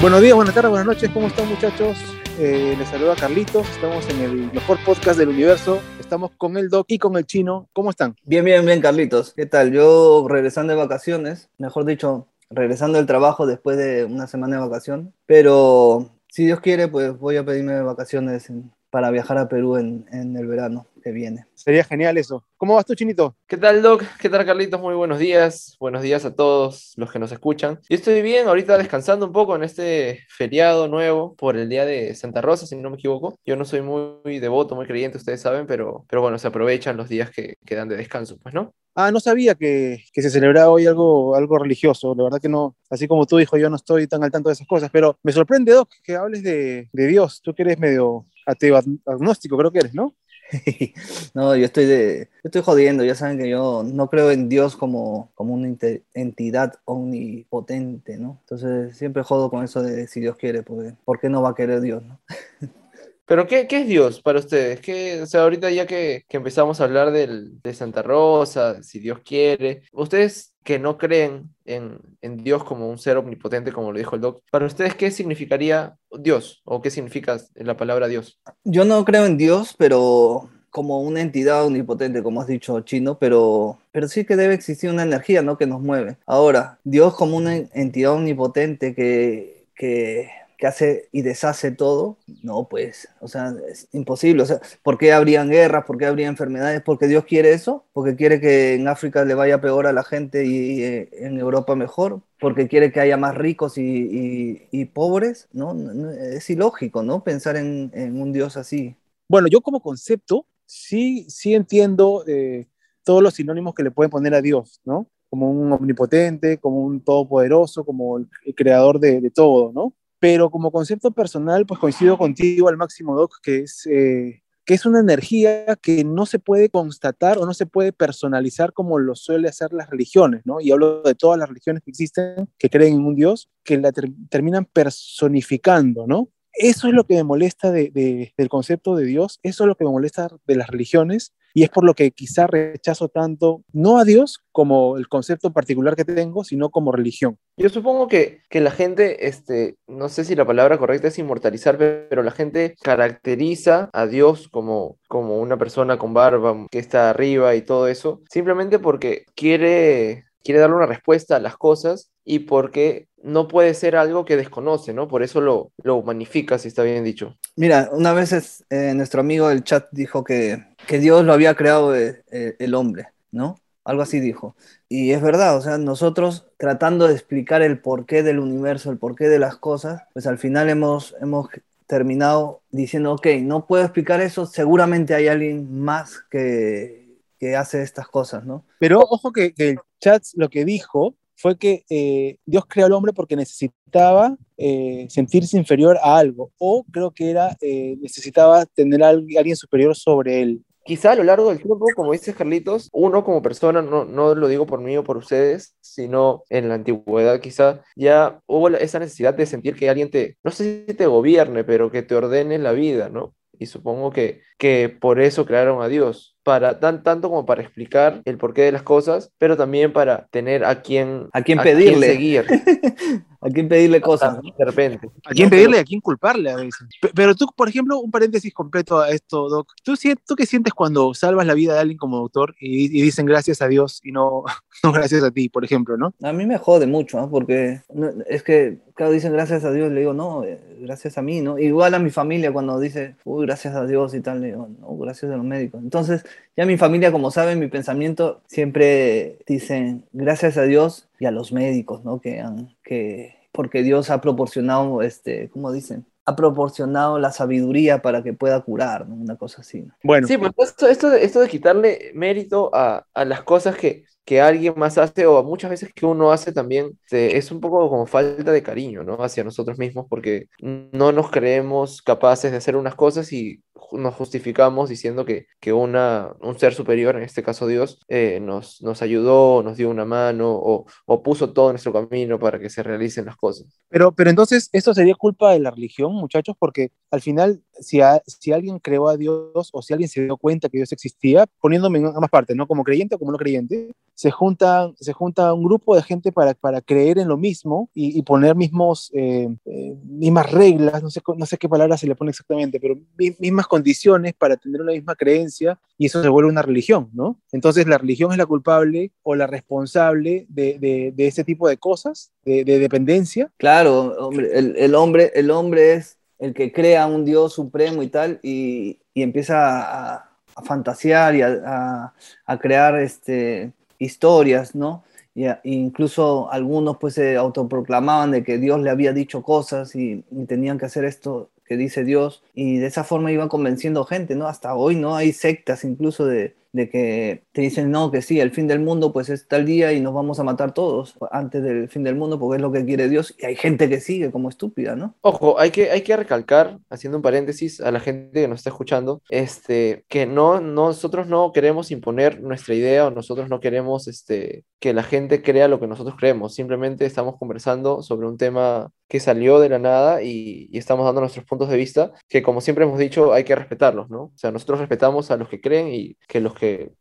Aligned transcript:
Buenos 0.00 0.20
días, 0.20 0.34
buenas 0.36 0.54
tardes, 0.54 0.70
buenas 0.70 0.86
noches, 0.86 1.10
¿cómo 1.10 1.26
están 1.26 1.48
muchachos? 1.48 1.96
Eh, 2.38 2.74
les 2.78 2.86
saluda 2.88 3.16
Carlitos, 3.16 3.66
estamos 3.70 4.06
en 4.10 4.20
el 4.20 4.52
mejor 4.52 4.78
podcast 4.84 5.18
del 5.18 5.30
universo, 5.30 5.80
estamos 5.98 6.32
con 6.36 6.58
el 6.58 6.68
Doc 6.68 6.84
y 6.88 6.98
con 6.98 7.16
el 7.16 7.24
Chino, 7.24 7.68
¿cómo 7.72 7.88
están? 7.88 8.14
Bien, 8.24 8.44
bien, 8.44 8.64
bien, 8.66 8.82
Carlitos. 8.82 9.32
¿Qué 9.32 9.46
tal? 9.46 9.72
Yo 9.72 10.26
regresando 10.28 10.74
de 10.74 10.78
vacaciones, 10.78 11.48
mejor 11.56 11.86
dicho, 11.86 12.28
regresando 12.50 12.98
del 12.98 13.06
trabajo 13.06 13.46
después 13.46 13.78
de 13.78 14.04
una 14.04 14.26
semana 14.26 14.56
de 14.56 14.68
vacación, 14.68 15.14
pero 15.24 16.10
si 16.28 16.44
Dios 16.44 16.60
quiere, 16.60 16.88
pues 16.88 17.18
voy 17.18 17.38
a 17.38 17.44
pedirme 17.44 17.80
vacaciones 17.80 18.52
para 18.90 19.10
viajar 19.10 19.38
a 19.38 19.48
Perú 19.48 19.76
en, 19.76 20.04
en 20.12 20.36
el 20.36 20.46
verano 20.46 20.86
que 21.06 21.12
viene. 21.12 21.46
Sería 21.54 21.84
genial 21.84 22.18
eso. 22.18 22.44
¿Cómo 22.56 22.74
vas 22.74 22.84
tú, 22.84 22.96
Chinito? 22.96 23.36
¿Qué 23.46 23.56
tal, 23.56 23.80
Doc? 23.80 24.02
¿Qué 24.18 24.28
tal, 24.28 24.44
Carlitos? 24.44 24.80
Muy 24.80 24.96
buenos 24.96 25.20
días. 25.20 25.76
Buenos 25.78 26.02
días 26.02 26.24
a 26.24 26.34
todos 26.34 26.94
los 26.96 27.12
que 27.12 27.20
nos 27.20 27.30
escuchan. 27.30 27.78
Yo 27.88 27.94
estoy 27.94 28.22
bien, 28.22 28.48
ahorita 28.48 28.76
descansando 28.76 29.24
un 29.24 29.32
poco 29.32 29.54
en 29.54 29.62
este 29.62 30.24
feriado 30.28 30.88
nuevo 30.88 31.36
por 31.36 31.56
el 31.56 31.68
día 31.68 31.84
de 31.84 32.12
Santa 32.16 32.40
Rosa, 32.40 32.66
si 32.66 32.74
no 32.74 32.90
me 32.90 32.96
equivoco. 32.96 33.38
Yo 33.46 33.54
no 33.54 33.64
soy 33.64 33.82
muy 33.82 34.40
devoto, 34.40 34.74
muy 34.74 34.84
creyente, 34.86 35.18
ustedes 35.18 35.40
saben, 35.40 35.68
pero, 35.68 36.04
pero 36.08 36.22
bueno, 36.22 36.40
se 36.40 36.48
aprovechan 36.48 36.96
los 36.96 37.08
días 37.08 37.30
que, 37.30 37.54
que 37.64 37.76
dan 37.76 37.88
de 37.88 37.96
descanso, 37.96 38.36
pues, 38.42 38.52
¿no? 38.52 38.72
Ah, 38.96 39.12
no 39.12 39.20
sabía 39.20 39.54
que, 39.54 40.02
que 40.12 40.22
se 40.22 40.30
celebraba 40.30 40.70
hoy 40.70 40.86
algo, 40.86 41.36
algo 41.36 41.56
religioso, 41.58 42.16
la 42.16 42.24
verdad 42.24 42.40
que 42.40 42.48
no, 42.48 42.74
así 42.90 43.06
como 43.06 43.26
tú 43.26 43.36
dijo, 43.36 43.56
yo 43.58 43.70
no 43.70 43.76
estoy 43.76 44.08
tan 44.08 44.24
al 44.24 44.32
tanto 44.32 44.48
de 44.48 44.54
esas 44.54 44.66
cosas, 44.66 44.90
pero 44.90 45.18
me 45.22 45.30
sorprende, 45.32 45.70
Doc, 45.70 45.88
que 46.02 46.16
hables 46.16 46.42
de, 46.42 46.88
de 46.92 47.06
Dios, 47.06 47.42
tú 47.42 47.54
que 47.54 47.62
eres 47.62 47.78
medio 47.78 48.26
ateo, 48.46 48.76
ag- 48.78 49.00
agnóstico, 49.06 49.58
creo 49.58 49.70
que 49.70 49.80
eres, 49.80 49.92
¿no? 49.94 50.14
no, 51.34 51.56
yo 51.56 51.64
estoy 51.64 51.86
de, 51.86 52.28
yo 52.44 52.48
estoy 52.48 52.62
jodiendo, 52.62 53.04
ya 53.04 53.14
saben 53.14 53.38
que 53.38 53.48
yo 53.48 53.82
no 53.84 54.08
creo 54.08 54.30
en 54.30 54.48
Dios 54.48 54.76
como, 54.76 55.30
como 55.34 55.54
una 55.54 55.76
entidad 56.14 56.74
omnipotente, 56.84 58.16
¿no? 58.16 58.38
Entonces 58.42 58.96
siempre 58.96 59.22
jodo 59.22 59.50
con 59.50 59.64
eso 59.64 59.82
de 59.82 60.06
si 60.06 60.20
Dios 60.20 60.36
quiere, 60.36 60.62
porque 60.62 60.94
¿por 61.04 61.20
qué 61.20 61.28
no 61.28 61.42
va 61.42 61.50
a 61.50 61.54
querer 61.54 61.80
Dios, 61.80 62.02
no? 62.02 62.20
Pero, 63.26 63.46
¿qué, 63.46 63.66
qué 63.66 63.82
es 63.82 63.88
Dios 63.88 64.22
para 64.22 64.38
ustedes? 64.38 64.80
¿Qué, 64.80 65.20
o 65.20 65.26
sea, 65.26 65.42
ahorita 65.42 65.70
ya 65.70 65.86
que, 65.86 66.24
que 66.28 66.36
empezamos 66.36 66.80
a 66.80 66.84
hablar 66.84 67.10
del, 67.10 67.60
de 67.60 67.74
Santa 67.74 68.02
Rosa, 68.02 68.82
si 68.82 69.00
Dios 69.00 69.20
quiere, 69.24 69.82
ustedes 69.92 70.54
que 70.62 70.78
no 70.78 70.98
creen 70.98 71.54
en, 71.64 71.98
en 72.22 72.36
Dios 72.38 72.64
como 72.64 72.88
un 72.88 72.98
ser 72.98 73.16
omnipotente, 73.16 73.72
como 73.72 73.92
lo 73.92 73.98
dijo 73.98 74.16
el 74.16 74.20
Doc, 74.20 74.42
para 74.50 74.66
ustedes, 74.66 74.94
¿qué 74.94 75.10
significaría 75.10 75.96
Dios? 76.18 76.62
¿O 76.64 76.82
qué 76.82 76.90
significa 76.90 77.38
la 77.54 77.76
palabra 77.76 78.08
Dios? 78.08 78.40
Yo 78.64 78.84
no 78.84 79.04
creo 79.04 79.26
en 79.26 79.38
Dios, 79.38 79.74
pero 79.78 80.50
como 80.70 81.00
una 81.00 81.22
entidad 81.22 81.64
omnipotente, 81.64 82.22
como 82.22 82.42
has 82.42 82.48
dicho, 82.48 82.80
chino, 82.80 83.18
pero, 83.18 83.78
pero 83.92 84.08
sí 84.08 84.24
que 84.24 84.36
debe 84.36 84.54
existir 84.54 84.90
una 84.90 85.04
energía, 85.04 85.40
¿no? 85.40 85.56
Que 85.56 85.66
nos 85.66 85.80
mueve. 85.80 86.18
Ahora, 86.26 86.78
Dios 86.84 87.14
como 87.14 87.36
una 87.36 87.56
entidad 87.56 88.12
omnipotente 88.12 88.94
que, 88.94 89.64
que, 89.74 90.28
que 90.56 90.66
hace 90.66 91.08
y 91.12 91.22
deshace 91.22 91.70
todo, 91.72 92.18
no, 92.42 92.68
pues, 92.68 93.08
o 93.20 93.28
sea, 93.28 93.52
es 93.68 93.88
imposible. 93.92 94.42
O 94.42 94.46
sea, 94.46 94.60
¿por 94.82 94.98
qué 94.98 95.12
habrían 95.12 95.50
guerras? 95.50 95.84
¿Por 95.86 95.98
qué 95.98 96.06
habría 96.06 96.28
enfermedades? 96.28 96.82
¿Porque 96.82 97.06
Dios 97.08 97.24
quiere 97.24 97.52
eso? 97.52 97.84
¿Porque 97.92 98.16
quiere 98.16 98.40
que 98.40 98.74
en 98.74 98.88
África 98.88 99.24
le 99.24 99.34
vaya 99.34 99.60
peor 99.60 99.86
a 99.86 99.92
la 99.92 100.04
gente 100.04 100.44
y, 100.46 100.82
eh, 100.82 101.08
en 101.12 101.38
Europa 101.38 101.74
mejor? 101.76 102.22
porque 102.38 102.68
quiere 102.68 102.92
que 102.92 103.00
haya 103.00 103.16
más 103.16 103.34
ricos 103.34 103.78
y, 103.78 103.82
y- 103.82 104.68
y 104.70 104.84
pobres, 104.86 105.48
¿no? 105.52 105.74
Es 106.12 106.50
ilógico, 106.50 107.02
¿no? 107.02 107.24
Pensar 107.24 107.56
en, 107.56 107.90
en 107.94 108.20
un 108.20 108.32
Dios 108.32 108.56
así. 108.58 108.94
Bueno, 109.28 109.48
yo 109.48 109.60
como 109.60 109.80
concepto 109.80 110.46
sí, 110.66 111.26
sí 111.30 111.54
entiendo 111.54 112.24
eh, 112.26 112.66
todos 113.04 113.22
los 113.22 113.34
sinónimos 113.34 113.74
que 113.74 113.82
le 113.82 113.90
pueden 113.90 114.10
poner 114.10 114.34
a 114.34 114.42
Dios, 114.42 114.80
¿no? 114.84 115.08
Como 115.28 115.50
un 115.50 115.72
omnipotente, 115.72 116.58
como 116.58 116.80
un 116.84 117.00
todopoderoso, 117.02 117.84
como 117.84 118.18
el 118.18 118.28
creador 118.54 119.00
de, 119.00 119.20
de 119.20 119.30
todo, 119.30 119.72
¿no? 119.72 119.94
Pero 120.18 120.50
como 120.50 120.70
concepto 120.72 121.10
personal, 121.10 121.66
pues 121.66 121.78
coincido 121.80 122.16
contigo 122.18 122.68
al 122.68 122.76
máximo, 122.76 123.16
Doc, 123.16 123.36
que 123.42 123.60
es, 123.60 123.86
eh, 123.86 124.42
que 124.64 124.74
es 124.74 124.84
una 124.86 124.98
energía 125.00 125.76
que 125.80 126.02
no 126.04 126.26
se 126.26 126.38
puede 126.38 126.70
constatar 126.70 127.38
o 127.38 127.46
no 127.46 127.54
se 127.54 127.66
puede 127.66 127.92
personalizar 127.92 128.72
como 128.72 128.98
lo 128.98 129.14
suele 129.14 129.48
hacer 129.48 129.72
las 129.72 129.90
religiones, 129.90 130.42
¿no? 130.44 130.60
Y 130.60 130.72
hablo 130.72 131.02
de 131.02 131.14
todas 131.14 131.38
las 131.38 131.48
religiones 131.48 131.82
que 131.84 131.90
existen, 131.90 132.48
que 132.58 132.68
creen 132.70 132.94
en 132.94 133.04
un 133.04 133.14
Dios, 133.14 133.48
que 133.62 133.76
la 133.78 133.92
ter- 133.92 134.10
terminan 134.30 134.64
personificando, 134.64 136.06
¿no? 136.06 136.28
Eso 136.52 136.88
es 136.88 136.94
lo 136.94 137.04
que 137.04 137.14
me 137.14 137.22
molesta 137.24 137.70
de- 137.70 138.32
del 138.36 138.48
concepto 138.48 138.96
de 138.96 139.04
Dios, 139.04 139.38
eso 139.42 139.64
es 139.64 139.68
lo 139.68 139.76
que 139.76 139.84
me 139.84 139.90
molesta 139.90 140.28
de 140.46 140.56
las 140.56 140.68
religiones 140.68 141.32
y 141.56 141.62
es 141.62 141.70
por 141.70 141.84
lo 141.84 141.94
que 141.94 142.10
quizá 142.10 142.46
rechazo 142.46 143.08
tanto, 143.08 143.62
no 143.72 143.96
a 143.98 144.04
Dios 144.04 144.40
como 144.52 144.98
el 144.98 145.08
concepto 145.08 145.54
particular 145.54 145.96
que 145.96 146.04
tengo, 146.04 146.44
sino 146.44 146.68
como 146.68 146.92
religión. 146.92 147.38
Yo 147.56 147.70
supongo 147.70 148.08
que, 148.08 148.42
que 148.50 148.60
la 148.60 148.70
gente, 148.70 149.26
este, 149.26 149.76
no 149.86 150.10
sé 150.10 150.24
si 150.24 150.34
la 150.34 150.44
palabra 150.44 150.76
correcta 150.76 151.08
es 151.08 151.18
inmortalizar, 151.18 151.78
pe- 151.78 152.06
pero 152.10 152.22
la 152.22 152.30
gente 152.30 152.74
caracteriza 152.82 153.88
a 153.94 154.06
Dios 154.06 154.48
como, 154.48 154.98
como 155.08 155.40
una 155.40 155.56
persona 155.56 155.96
con 155.98 156.12
barba 156.12 156.66
que 156.70 156.78
está 156.78 157.08
arriba 157.08 157.54
y 157.54 157.62
todo 157.62 157.88
eso, 157.88 158.20
simplemente 158.30 158.78
porque 158.78 159.24
quiere, 159.34 160.24
quiere 160.46 160.60
darle 160.60 160.76
una 160.76 160.86
respuesta 160.86 161.34
a 161.34 161.40
las 161.40 161.56
cosas 161.56 162.12
y 162.24 162.38
porque 162.40 163.08
no 163.20 163.48
puede 163.48 163.74
ser 163.74 163.96
algo 163.96 164.24
que 164.24 164.36
desconoce, 164.36 164.94
¿no? 164.94 165.08
Por 165.08 165.24
eso 165.24 165.40
lo, 165.40 165.72
lo 165.82 166.00
magnifica, 166.02 166.56
si 166.56 166.68
está 166.68 166.84
bien 166.84 167.02
dicho. 167.02 167.36
Mira, 167.56 167.88
una 167.90 168.12
vez 168.12 168.64
eh, 168.70 168.92
nuestro 168.94 169.20
amigo 169.20 169.48
del 169.48 169.64
chat 169.64 169.88
dijo 169.90 170.22
que, 170.22 170.64
que 170.86 171.00
Dios 171.00 171.24
lo 171.24 171.32
había 171.32 171.56
creado 171.56 171.96
eh, 171.96 172.22
el 172.30 172.74
hombre, 172.76 173.08
¿no? 173.32 173.58
Algo 173.84 174.02
así 174.02 174.20
dijo. 174.20 174.54
Y 174.88 175.10
es 175.10 175.20
verdad, 175.20 175.56
o 175.56 175.60
sea, 175.60 175.78
nosotros 175.78 176.46
tratando 176.58 177.08
de 177.08 177.14
explicar 177.14 177.62
el 177.62 177.80
porqué 177.80 178.22
del 178.22 178.38
universo, 178.38 178.92
el 178.92 178.98
porqué 178.98 179.28
de 179.28 179.40
las 179.40 179.56
cosas, 179.56 180.02
pues 180.12 180.28
al 180.28 180.38
final 180.38 180.68
hemos, 180.68 181.16
hemos 181.20 181.48
terminado 181.88 182.62
diciendo, 182.70 183.14
ok, 183.14 183.26
no 183.42 183.66
puedo 183.66 183.82
explicar 183.82 184.20
eso, 184.20 184.46
seguramente 184.46 185.12
hay 185.14 185.26
alguien 185.26 185.80
más 185.80 186.20
que, 186.30 187.05
que 187.38 187.56
hace 187.56 187.82
estas 187.82 188.08
cosas, 188.08 188.44
¿no? 188.44 188.64
Pero 188.78 189.00
ojo 189.00 189.32
que, 189.32 189.52
que 189.54 189.70
el 189.70 189.78
chat 190.00 190.22
lo 190.34 190.48
que 190.48 190.64
dijo 190.64 191.16
fue 191.36 191.58
que 191.58 191.84
eh, 191.90 192.38
Dios 192.46 192.64
creó 192.66 192.86
al 192.86 192.92
hombre 192.92 193.12
porque 193.12 193.36
necesitaba 193.36 194.36
eh, 194.56 195.06
sentirse 195.10 195.56
inferior 195.56 195.98
a 196.02 196.16
algo, 196.18 196.52
o 196.58 196.84
creo 196.90 197.10
que 197.10 197.30
era, 197.30 197.56
eh, 197.60 197.96
necesitaba 198.00 198.64
tener 198.66 199.02
a 199.02 199.08
alguien 199.08 199.56
superior 199.56 199.94
sobre 199.94 200.42
él. 200.42 200.62
Quizá 200.84 201.12
a 201.12 201.16
lo 201.16 201.24
largo 201.24 201.48
del 201.48 201.58
tiempo, 201.58 201.84
como 201.96 202.12
dices 202.12 202.36
Carlitos, 202.36 202.88
uno 202.92 203.24
como 203.24 203.42
persona, 203.42 203.82
no, 203.82 204.04
no 204.04 204.36
lo 204.36 204.46
digo 204.46 204.66
por 204.66 204.80
mí 204.80 204.96
o 204.96 205.02
por 205.02 205.16
ustedes, 205.16 205.74
sino 205.80 206.44
en 206.48 206.68
la 206.68 206.76
antigüedad 206.76 207.40
quizá, 207.40 207.82
ya 207.96 208.40
hubo 208.46 208.68
esa 208.68 209.00
necesidad 209.00 209.34
de 209.34 209.46
sentir 209.46 209.74
que 209.74 209.90
alguien 209.90 210.10
te, 210.10 210.38
no 210.44 210.52
sé 210.52 210.84
si 210.86 210.94
te 210.94 211.06
gobierne, 211.06 211.64
pero 211.64 211.90
que 211.90 212.02
te 212.02 212.14
ordene 212.14 212.58
la 212.58 212.70
vida, 212.70 213.08
¿no? 213.08 213.34
Y 213.58 213.66
supongo 213.66 214.10
que, 214.10 214.42
que 214.58 214.88
por 214.88 215.20
eso 215.20 215.46
crearon 215.46 215.82
a 215.82 215.88
Dios, 215.88 216.36
para, 216.42 216.78
tan, 216.78 217.02
tanto 217.02 217.28
como 217.28 217.44
para 217.44 217.62
explicar 217.62 218.22
el 218.24 218.38
porqué 218.38 218.62
de 218.62 218.72
las 218.72 218.82
cosas, 218.82 219.32
pero 219.38 219.56
también 219.56 219.92
para 219.92 220.26
tener 220.30 220.64
a 220.64 220.82
quien, 220.82 221.28
A 221.32 221.42
quién 221.42 221.58
pedirle. 221.58 222.06
seguir, 222.06 222.46
¿A 223.46 223.50
quién 223.50 223.68
pedirle 223.68 224.00
cosas? 224.00 224.36
¿no? 224.42 224.42
de 224.58 224.64
repente. 224.64 225.08
¿A 225.24 225.30
quién 225.30 225.48
pedirle 225.48 225.76
y 225.76 225.80
a 225.80 225.84
quién 225.84 226.00
culparle 226.00 226.50
a 226.50 226.56
veces? 226.56 226.86
Pe- 227.00 227.10
Pero 227.14 227.34
tú, 227.34 227.46
por 227.56 227.68
ejemplo, 227.68 227.98
un 228.00 228.10
paréntesis 228.10 228.52
completo 228.52 228.98
a 228.98 229.10
esto, 229.10 229.48
Doc. 229.48 229.72
¿Tú, 229.84 229.94
tú 230.26 230.34
qué 230.34 230.46
sientes 230.46 230.74
cuando 230.74 231.14
salvas 231.14 231.46
la 231.46 231.54
vida 231.54 231.74
de 231.74 231.80
alguien 231.80 231.98
como 231.98 232.18
doctor 232.18 232.54
y, 232.60 232.86
y 232.86 233.02
dicen 233.02 233.24
gracias 233.26 233.62
a 233.62 233.68
Dios 233.68 234.00
y 234.02 234.10
no, 234.12 234.44
no 234.82 234.92
gracias 234.92 235.22
a 235.22 235.30
ti, 235.30 235.48
por 235.48 235.64
ejemplo, 235.64 235.96
¿no? 235.96 236.12
A 236.22 236.32
mí 236.32 236.44
me 236.46 236.58
jode 236.58 236.86
mucho, 236.86 237.18
¿ah? 237.20 237.30
porque 237.30 237.80
no- 237.94 238.10
es 238.28 238.42
que, 238.42 238.78
claro, 238.94 239.12
dicen 239.12 239.32
gracias 239.32 239.64
a 239.64 239.72
Dios, 239.72 239.92
le 239.92 240.00
digo, 240.00 240.12
no, 240.12 240.42
eh, 240.44 240.58
gracias 240.80 241.16
a 241.16 241.22
mí, 241.22 241.40
¿no? 241.40 241.58
Igual 241.58 241.94
a 241.94 241.98
mi 241.98 242.10
familia 242.10 242.52
cuando 242.52 242.80
dice, 242.80 243.14
uy, 243.24 243.46
gracias 243.46 243.74
a 243.76 243.86
Dios 243.86 244.12
y 244.14 244.20
tal, 244.20 244.40
le 244.40 244.48
digo, 244.48 244.68
no, 244.80 244.96
gracias 244.96 245.30
a 245.30 245.36
los 245.36 245.44
médicos. 245.46 245.80
Entonces, 245.82 246.24
ya 246.56 246.66
mi 246.66 246.76
familia, 246.76 247.12
como 247.12 247.30
saben, 247.30 247.58
mi 247.60 247.68
pensamiento 247.68 248.40
siempre 248.46 249.38
dicen, 249.46 250.04
gracias 250.12 250.56
a 250.56 250.62
Dios 250.62 251.08
y 251.20 251.26
a 251.26 251.30
los 251.30 251.52
médicos, 251.52 252.04
¿no? 252.04 252.20
Que 252.20 252.40
han, 252.40 252.74
que, 252.82 253.34
porque 253.56 253.82
Dios 253.82 254.10
ha 254.10 254.20
proporcionado, 254.20 255.02
este, 255.02 255.48
¿cómo 255.50 255.72
dicen? 255.72 256.06
Ha 256.26 256.36
proporcionado 256.36 257.18
la 257.18 257.32
sabiduría 257.32 258.02
para 258.02 258.22
que 258.22 258.32
pueda 258.32 258.60
curar, 258.60 259.08
¿no? 259.08 259.14
Una 259.14 259.36
cosa 259.36 259.62
así, 259.62 259.82
¿no? 259.82 259.94
Bueno, 260.04 260.28
Sí, 260.28 260.36
pues 260.36 260.52
esto, 260.58 260.86
esto, 260.86 261.10
de, 261.10 261.24
esto 261.24 261.40
de 261.40 261.48
quitarle 261.48 262.12
mérito 262.14 262.70
a, 262.74 263.06
a 263.14 263.24
las 263.24 263.42
cosas 263.42 263.76
que, 263.76 264.04
que 264.26 264.40
alguien 264.40 264.74
más 264.76 264.98
hace 264.98 265.24
o 265.24 265.42
muchas 265.44 265.70
veces 265.70 265.92
que 265.94 266.04
uno 266.04 266.32
hace 266.32 266.52
también, 266.52 266.98
es 267.10 267.50
un 267.52 267.60
poco 267.60 267.88
como 267.88 268.06
falta 268.06 268.50
de 268.50 268.62
cariño, 268.62 269.04
¿no? 269.04 269.22
Hacia 269.22 269.44
nosotros 269.44 269.78
mismos 269.78 270.06
porque 270.10 270.48
no 270.60 271.12
nos 271.12 271.30
creemos 271.30 272.02
capaces 272.02 272.50
de 272.50 272.58
hacer 272.58 272.74
unas 272.76 272.96
cosas 272.96 273.32
y 273.32 273.62
nos 273.92 274.14
justificamos 274.14 274.88
diciendo 274.88 275.24
que, 275.24 275.46
que 275.60 275.72
una, 275.72 276.34
un 276.40 276.58
ser 276.58 276.74
superior, 276.74 277.16
en 277.16 277.22
este 277.22 277.44
caso 277.44 277.68
Dios, 277.68 278.00
eh, 278.08 278.40
nos, 278.40 278.82
nos 278.82 279.00
ayudó, 279.00 279.62
nos 279.62 279.76
dio 279.76 279.90
una 279.90 280.04
mano 280.04 280.50
o, 280.50 280.86
o 281.04 281.22
puso 281.22 281.52
todo 281.52 281.68
en 281.68 281.74
nuestro 281.74 281.92
camino 281.92 282.38
para 282.38 282.58
que 282.58 282.68
se 282.68 282.82
realicen 282.82 283.26
las 283.26 283.36
cosas. 283.36 283.80
Pero, 283.88 284.12
pero 284.12 284.30
entonces, 284.30 284.68
esto 284.72 284.92
sería 284.92 285.14
culpa 285.14 285.52
de 285.52 285.60
la 285.60 285.70
religión, 285.70 286.12
muchachos, 286.14 286.56
porque 286.58 286.90
al 287.10 287.20
final, 287.20 287.62
si, 287.80 288.00
si 288.26 288.52
alguien 288.52 288.78
creó 288.78 289.08
a 289.08 289.16
Dios 289.16 289.70
o 289.72 289.82
si 289.82 289.92
alguien 289.92 290.08
se 290.08 290.22
dio 290.22 290.36
cuenta 290.36 290.68
que 290.68 290.78
Dios 290.78 290.92
existía, 290.92 291.46
poniéndome 291.60 291.98
en 291.98 292.06
ambas 292.06 292.30
partes, 292.30 292.56
¿no? 292.56 292.66
Como 292.66 292.84
creyente 292.84 293.14
o 293.14 293.18
como 293.18 293.32
no 293.32 293.38
creyente, 293.38 293.92
se 294.16 294.30
junta, 294.30 294.90
se 294.98 295.12
junta 295.12 295.52
un 295.52 295.62
grupo 295.62 295.94
de 295.94 296.02
gente 296.02 296.32
para, 296.32 296.54
para 296.54 296.80
creer 296.80 297.18
en 297.18 297.28
lo 297.28 297.36
mismo 297.36 297.90
y, 297.94 298.20
poner 298.22 298.56
mismos, 298.56 299.10
eh, 299.14 299.46
eh, 299.66 299.94
mismas 300.04 300.50
reglas, 300.50 301.02
no 301.02 301.10
sé, 301.10 301.20
no 301.36 301.44
sé 301.44 301.58
qué 301.58 301.68
palabra 301.68 301.98
se 301.98 302.06
le 302.06 302.16
pone 302.16 302.30
exactamente, 302.30 302.80
pero 302.80 302.98
mismas 303.38 303.66
condiciones 303.66 304.32
para 304.32 304.56
tener 304.56 304.80
una 304.80 304.92
misma 304.92 305.14
creencia 305.14 305.78
y 305.98 306.06
eso 306.06 306.22
se 306.22 306.30
vuelve 306.30 306.50
una 306.50 306.62
religión, 306.62 307.10
¿no? 307.12 307.38
Entonces 307.52 307.86
la 307.86 307.98
religión 307.98 308.32
es 308.32 308.38
la 308.38 308.46
culpable 308.46 309.12
o 309.22 309.34
la 309.34 309.46
responsable 309.46 310.46
de, 310.48 310.78
de, 310.78 311.12
de 311.14 311.26
ese 311.26 311.44
tipo 311.44 311.68
de 311.68 311.76
cosas, 311.76 312.32
de, 312.42 312.64
de 312.64 312.78
dependencia. 312.78 313.52
Claro, 313.58 314.14
hombre, 314.18 314.58
el, 314.58 314.76
el, 314.76 314.94
hombre, 314.94 315.30
el 315.34 315.50
hombre 315.50 315.92
es 315.92 316.16
el 316.38 316.54
que 316.54 316.72
crea 316.72 317.06
un 317.06 317.26
Dios 317.26 317.52
supremo 317.52 318.02
y 318.02 318.08
tal, 318.08 318.40
y, 318.42 318.98
y 319.12 319.22
empieza 319.22 320.14
a, 320.14 320.30
a 320.56 320.62
fantasear 320.62 321.36
y 321.36 321.42
a, 321.42 322.14
a, 322.46 322.58
crear 322.58 322.98
este, 322.98 323.72
historias, 323.98 324.74
¿no? 324.74 325.04
Y 325.34 325.46
incluso 325.64 326.50
algunos 326.50 326.96
pues 326.96 327.14
se 327.14 327.36
autoproclamaban 327.36 328.30
de 328.30 328.42
que 328.42 328.56
Dios 328.58 328.80
le 328.80 328.88
había 328.88 329.12
dicho 329.12 329.42
cosas 329.42 329.94
y, 329.94 330.24
y, 330.30 330.46
tenían 330.46 330.78
que 330.78 330.86
hacer 330.86 331.04
esto 331.04 331.50
que 331.66 331.76
dice 331.76 332.04
Dios 332.04 332.42
y 332.54 332.78
de 332.78 332.86
esa 332.86 333.04
forma 333.04 333.32
iban 333.32 333.48
convenciendo 333.48 334.04
gente, 334.04 334.34
¿no? 334.34 334.46
Hasta 334.46 334.74
hoy, 334.74 334.96
¿no? 334.96 335.14
Hay 335.14 335.32
sectas 335.32 335.84
incluso 335.84 336.24
de, 336.24 336.54
de 336.76 336.90
que 336.90 337.42
te 337.52 337.62
dicen, 337.62 337.90
no, 337.90 338.10
que 338.10 338.22
sí, 338.22 338.38
el 338.38 338.52
fin 338.52 338.68
del 338.68 338.80
mundo 338.80 339.12
pues 339.12 339.30
es 339.30 339.48
tal 339.48 339.64
día 339.64 339.92
y 339.92 340.00
nos 340.00 340.14
vamos 340.14 340.38
a 340.38 340.44
matar 340.44 340.74
todos 340.74 341.16
antes 341.30 341.62
del 341.62 341.88
fin 341.88 342.04
del 342.04 342.14
mundo 342.14 342.38
porque 342.38 342.56
es 342.56 342.62
lo 342.62 342.70
que 342.70 342.84
quiere 342.84 343.08
Dios 343.08 343.34
y 343.38 343.46
hay 343.46 343.56
gente 343.56 343.88
que 343.88 344.00
sigue 344.00 344.30
como 344.30 344.50
estúpida, 344.50 344.94
¿no? 344.94 345.16
Ojo, 345.22 345.58
hay 345.58 345.70
que, 345.70 345.90
hay 345.90 346.02
que 346.02 346.16
recalcar, 346.16 346.78
haciendo 346.90 347.18
un 347.18 347.22
paréntesis 347.22 347.80
a 347.80 347.90
la 347.90 348.00
gente 348.00 348.42
que 348.42 348.48
nos 348.48 348.60
está 348.60 348.70
escuchando, 348.70 349.22
este, 349.30 350.04
que 350.08 350.26
no, 350.26 350.60
nosotros 350.60 351.26
no 351.26 351.50
queremos 351.52 351.90
imponer 351.90 352.42
nuestra 352.42 352.74
idea 352.74 353.06
o 353.06 353.10
nosotros 353.10 353.48
no 353.48 353.58
queremos 353.58 354.06
este, 354.06 354.64
que 354.78 354.92
la 354.92 355.02
gente 355.02 355.42
crea 355.42 355.68
lo 355.68 355.80
que 355.80 355.86
nosotros 355.86 356.16
creemos, 356.18 356.54
simplemente 356.54 357.06
estamos 357.06 357.36
conversando 357.38 358.02
sobre 358.02 358.28
un 358.28 358.36
tema 358.36 358.90
que 359.08 359.20
salió 359.20 359.60
de 359.60 359.68
la 359.70 359.78
nada 359.78 360.22
y, 360.22 360.68
y 360.70 360.78
estamos 360.78 361.06
dando 361.06 361.20
nuestros 361.22 361.46
puntos 361.46 361.70
de 361.70 361.76
vista, 361.76 362.12
que 362.28 362.42
como 362.42 362.60
siempre 362.60 362.84
hemos 362.84 362.98
dicho, 362.98 363.32
hay 363.32 363.44
que 363.44 363.54
respetarlos, 363.54 364.10
¿no? 364.10 364.24
O 364.24 364.32
sea, 364.34 364.50
nosotros 364.50 364.80
respetamos 364.80 365.30
a 365.30 365.36
los 365.36 365.48
que 365.48 365.60
creen 365.60 365.88
y 365.88 366.16
que 366.28 366.40
los 366.40 366.54
que 366.54 366.65
que 366.66 366.92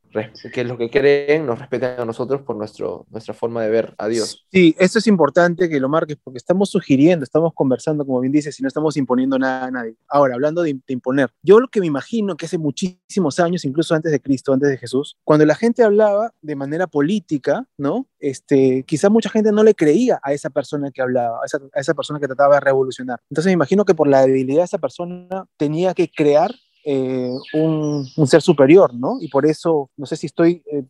que 0.53 0.77
que 0.77 0.89
creen 0.89 1.45
nos 1.45 1.59
respeten 1.59 1.99
a 1.99 2.05
nosotros 2.05 2.41
por 2.41 2.55
nuestro, 2.55 3.05
nuestra 3.09 3.33
forma 3.33 3.63
de 3.63 3.69
ver 3.69 3.93
a 3.97 4.07
Dios. 4.07 4.45
Sí, 4.51 4.75
eso 4.79 4.99
es 4.99 5.07
importante 5.07 5.69
que 5.69 5.79
lo 5.79 5.89
marques 5.89 6.17
porque 6.23 6.37
estamos 6.37 6.69
sugiriendo, 6.69 7.23
estamos 7.23 7.53
conversando, 7.53 8.05
como 8.05 8.21
bien 8.21 8.31
dices, 8.31 8.59
y 8.59 8.63
no 8.63 8.67
estamos 8.67 8.97
imponiendo 8.97 9.37
nada 9.37 9.65
a 9.65 9.71
nadie. 9.71 9.95
Ahora, 10.07 10.35
hablando 10.35 10.63
de, 10.63 10.77
imponer, 10.87 11.29
yo 11.43 11.59
lo 11.59 11.67
que 11.67 11.79
me 11.79 11.87
imagino 11.87 12.37
que 12.37 12.45
hace 12.45 12.57
muchísimos 12.57 13.39
años, 13.39 13.65
incluso 13.65 13.93
antes 13.93 14.11
de 14.11 14.21
Cristo, 14.21 14.53
antes 14.53 14.69
de 14.69 14.77
Jesús, 14.77 15.17
cuando 15.23 15.45
la 15.45 15.55
gente 15.55 15.83
hablaba 15.83 16.33
de 16.41 16.55
manera 16.55 16.87
política, 16.87 17.67
¿no? 17.77 18.07
Este, 18.19 18.83
quizá 18.83 19.09
mucha 19.09 19.29
gente 19.29 19.51
no 19.51 19.63
le 19.63 19.75
creía 19.75 20.19
a 20.23 20.33
esa 20.33 20.49
persona 20.49 20.91
que 20.91 21.01
hablaba, 21.01 21.39
a 21.41 21.45
esa, 21.45 21.59
a 21.73 21.79
esa 21.79 21.93
persona 21.93 22.19
que 22.19 22.27
trataba 22.27 22.55
de 22.55 22.61
revolucionar. 22.61 23.19
Entonces 23.29 23.49
me 23.49 23.53
imagino 23.53 23.85
que 23.85 23.95
por 23.95 24.07
la 24.07 24.25
debilidad 24.25 24.61
de 24.61 24.65
esa 24.65 24.77
persona 24.77 25.45
tenía 25.57 25.93
que 25.93 26.09
crear 26.09 26.51
eh, 26.85 27.33
un, 27.53 28.07
un, 28.15 28.27
ser 28.27 28.41
superior, 28.41 28.93
¿no? 28.93 29.17
Y 29.19 29.27
por 29.27 29.45
eso, 29.45 29.89
no 29.97 30.05
sé 30.05 30.15
si 30.15 30.27
estoy 30.27 30.61
eh, 30.71 30.83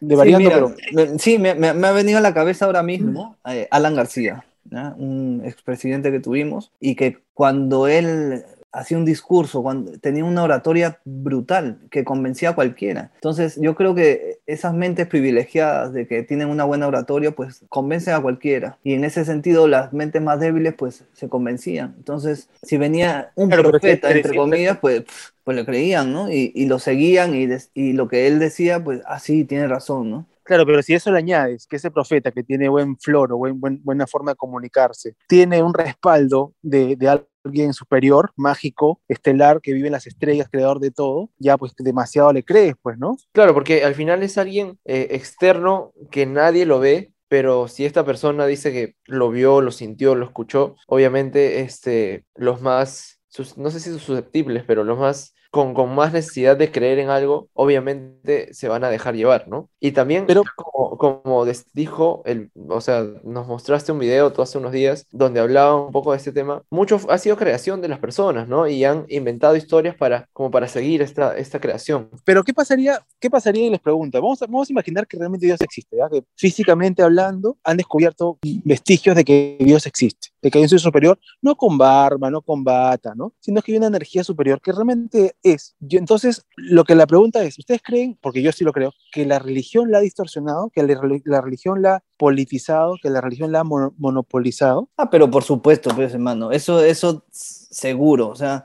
devariando, 0.00 0.48
sí, 0.48 0.54
pero... 0.54 0.74
Me, 0.92 1.18
sí, 1.18 1.38
me, 1.38 1.54
me, 1.54 1.68
ha 1.68 1.92
venido 1.92 2.18
a 2.18 2.22
la 2.22 2.32
cabeza 2.32 2.66
ahora 2.66 2.84
mismo 2.84 3.36
eh, 3.44 3.66
Alan 3.70 3.96
García, 3.96 4.44
¿no? 4.70 4.94
un 4.96 5.42
expresidente 5.44 6.12
que 6.12 6.20
tuvimos, 6.20 6.70
y 6.78 6.94
que 6.94 7.18
cuando 7.34 7.88
él 7.88 8.44
hacía 8.72 8.96
un 8.96 9.04
discurso, 9.04 9.62
cuando 9.62 9.92
tenía 9.98 10.24
una 10.24 10.42
oratoria 10.42 11.00
brutal 11.04 11.78
que 11.90 12.04
convencía 12.04 12.50
a 12.50 12.54
cualquiera. 12.54 13.10
Entonces, 13.14 13.58
yo 13.60 13.74
creo 13.74 13.94
que 13.94 14.38
esas 14.46 14.74
mentes 14.74 15.06
privilegiadas 15.06 15.92
de 15.92 16.06
que 16.06 16.22
tienen 16.22 16.48
una 16.48 16.64
buena 16.64 16.86
oratoria, 16.86 17.32
pues 17.32 17.64
convencen 17.68 18.14
a 18.14 18.20
cualquiera. 18.20 18.78
Y 18.84 18.94
en 18.94 19.04
ese 19.04 19.24
sentido, 19.24 19.68
las 19.68 19.92
mentes 19.92 20.22
más 20.22 20.40
débiles, 20.40 20.74
pues 20.74 21.04
se 21.12 21.28
convencían. 21.28 21.94
Entonces, 21.98 22.48
si 22.62 22.76
venía 22.76 23.32
un 23.34 23.48
claro, 23.48 23.70
profeta, 23.70 24.10
entre 24.10 24.36
comillas, 24.36 24.78
pues, 24.78 25.04
pues 25.44 25.56
le 25.56 25.64
creían, 25.64 26.12
¿no? 26.12 26.30
Y, 26.30 26.52
y 26.54 26.66
lo 26.66 26.78
seguían 26.78 27.34
y, 27.34 27.48
y, 27.74 27.92
lo 27.92 28.08
que 28.08 28.26
él 28.26 28.38
decía, 28.38 28.82
pues, 28.82 29.00
ah, 29.06 29.18
sí, 29.18 29.44
tiene 29.44 29.66
razón, 29.66 30.10
¿no? 30.10 30.26
Claro, 30.44 30.66
pero 30.66 30.82
si 30.82 30.94
eso 30.94 31.12
le 31.12 31.18
añades 31.18 31.66
que 31.66 31.76
ese 31.76 31.92
profeta 31.92 32.32
que 32.32 32.42
tiene 32.42 32.68
buen 32.68 32.96
flor 32.98 33.32
o 33.32 33.36
buen, 33.36 33.60
buen, 33.60 33.80
buena 33.84 34.06
forma 34.06 34.32
de 34.32 34.36
comunicarse, 34.36 35.14
tiene 35.28 35.62
un 35.62 35.72
respaldo 35.72 36.54
de, 36.60 36.96
de 36.96 37.08
alguien 37.44 37.72
superior, 37.72 38.32
mágico, 38.36 39.00
estelar, 39.08 39.60
que 39.60 39.72
vive 39.72 39.88
en 39.88 39.92
las 39.92 40.06
estrellas, 40.06 40.48
creador 40.50 40.80
de 40.80 40.90
todo, 40.90 41.30
ya 41.38 41.56
pues 41.56 41.72
demasiado 41.78 42.32
le 42.32 42.44
crees, 42.44 42.74
pues, 42.82 42.98
¿no? 42.98 43.16
Claro, 43.32 43.54
porque 43.54 43.84
al 43.84 43.94
final 43.94 44.22
es 44.22 44.38
alguien 44.38 44.78
eh, 44.84 45.08
externo 45.12 45.92
que 46.10 46.26
nadie 46.26 46.66
lo 46.66 46.80
ve, 46.80 47.12
pero 47.28 47.68
si 47.68 47.84
esta 47.84 48.04
persona 48.04 48.46
dice 48.46 48.72
que 48.72 48.96
lo 49.06 49.30
vio, 49.30 49.60
lo 49.60 49.70
sintió, 49.70 50.14
lo 50.14 50.26
escuchó, 50.26 50.76
obviamente 50.86 51.60
este, 51.60 52.24
los 52.34 52.60
más, 52.60 53.20
no 53.56 53.70
sé 53.70 53.80
si 53.80 53.90
susceptibles, 53.98 54.64
pero 54.66 54.84
los 54.84 54.98
más 54.98 55.34
con, 55.50 55.74
con, 55.74 55.94
más 55.94 56.12
necesidad 56.12 56.56
de 56.56 56.70
creer 56.70 56.98
en 56.98 57.10
algo, 57.10 57.48
obviamente 57.54 58.52
se 58.54 58.68
van 58.68 58.84
a 58.84 58.90
dejar 58.90 59.14
llevar, 59.14 59.48
¿no? 59.48 59.68
Y 59.80 59.92
también, 59.92 60.26
Pero, 60.26 60.44
como, 60.56 60.96
como 60.96 61.44
dijo, 61.72 62.22
el, 62.24 62.50
o 62.68 62.80
sea, 62.80 63.04
nos 63.24 63.46
mostraste 63.46 63.92
un 63.92 63.98
video 63.98 64.32
tú 64.32 64.42
hace 64.42 64.58
unos 64.58 64.72
días 64.72 65.06
donde 65.10 65.40
hablaba 65.40 65.74
un 65.76 65.92
poco 65.92 66.12
de 66.12 66.18
este 66.18 66.32
tema, 66.32 66.62
mucho 66.70 67.00
ha 67.08 67.18
sido 67.18 67.36
creación 67.36 67.80
de 67.80 67.88
las 67.88 67.98
personas, 67.98 68.48
¿no? 68.48 68.66
Y 68.66 68.84
han 68.84 69.04
inventado 69.08 69.56
historias 69.56 69.96
para, 69.96 70.28
como 70.32 70.50
para 70.50 70.68
seguir 70.68 71.02
esta, 71.02 71.36
esta 71.36 71.60
creación. 71.60 72.10
Pero, 72.24 72.44
¿qué 72.44 72.54
pasaría, 72.54 73.00
qué 73.18 73.30
pasaría 73.30 73.66
y 73.66 73.70
les 73.70 73.80
pregunto? 73.80 74.20
Vamos 74.20 74.42
a, 74.42 74.46
vamos 74.46 74.68
a 74.68 74.72
imaginar 74.72 75.06
que 75.06 75.18
realmente 75.18 75.46
Dios 75.46 75.60
existe, 75.60 75.96
¿ya? 75.96 76.08
Que 76.08 76.24
físicamente 76.36 77.02
hablando 77.02 77.58
han 77.64 77.76
descubierto 77.76 78.38
vestigios 78.64 79.16
de 79.16 79.24
que 79.24 79.56
Dios 79.60 79.86
existe, 79.86 80.28
de 80.42 80.50
que 80.50 80.58
hay 80.58 80.64
un 80.64 80.68
ser 80.68 80.80
superior, 80.80 81.18
no 81.42 81.56
con 81.56 81.78
barba, 81.78 82.30
no 82.30 82.42
con 82.42 82.64
bata, 82.64 83.14
¿no? 83.14 83.32
Sino 83.40 83.62
que 83.62 83.72
hay 83.72 83.78
una 83.78 83.86
energía 83.86 84.24
superior 84.24 84.60
que 84.60 84.72
realmente 84.72 85.36
es. 85.42 85.74
Yo, 85.80 85.98
entonces, 85.98 86.46
lo 86.56 86.84
que 86.84 86.94
la 86.94 87.06
pregunta 87.06 87.42
es, 87.44 87.58
¿ustedes 87.58 87.82
creen, 87.82 88.18
porque 88.20 88.42
yo 88.42 88.52
sí 88.52 88.64
lo 88.64 88.72
creo, 88.72 88.92
que 89.12 89.26
la 89.26 89.38
religión 89.38 89.90
la 89.90 89.98
ha 89.98 90.00
distorsionado, 90.00 90.70
que 90.70 90.82
la, 90.82 91.40
religión 91.40 91.82
la 91.82 91.96
ha 91.96 92.04
politizado, 92.16 92.96
que 93.02 93.10
la 93.10 93.20
religión 93.20 93.52
la 93.52 93.60
ha 93.60 93.64
mon 93.64 93.94
monopolizado? 93.98 94.88
Ah, 94.96 95.10
pero 95.10 95.30
por 95.30 95.42
supuesto, 95.42 95.90
pues 95.94 96.14
hermano, 96.14 96.52
eso, 96.52 96.82
eso 96.82 97.24
seguro, 97.30 98.28
o 98.28 98.36
sea, 98.36 98.64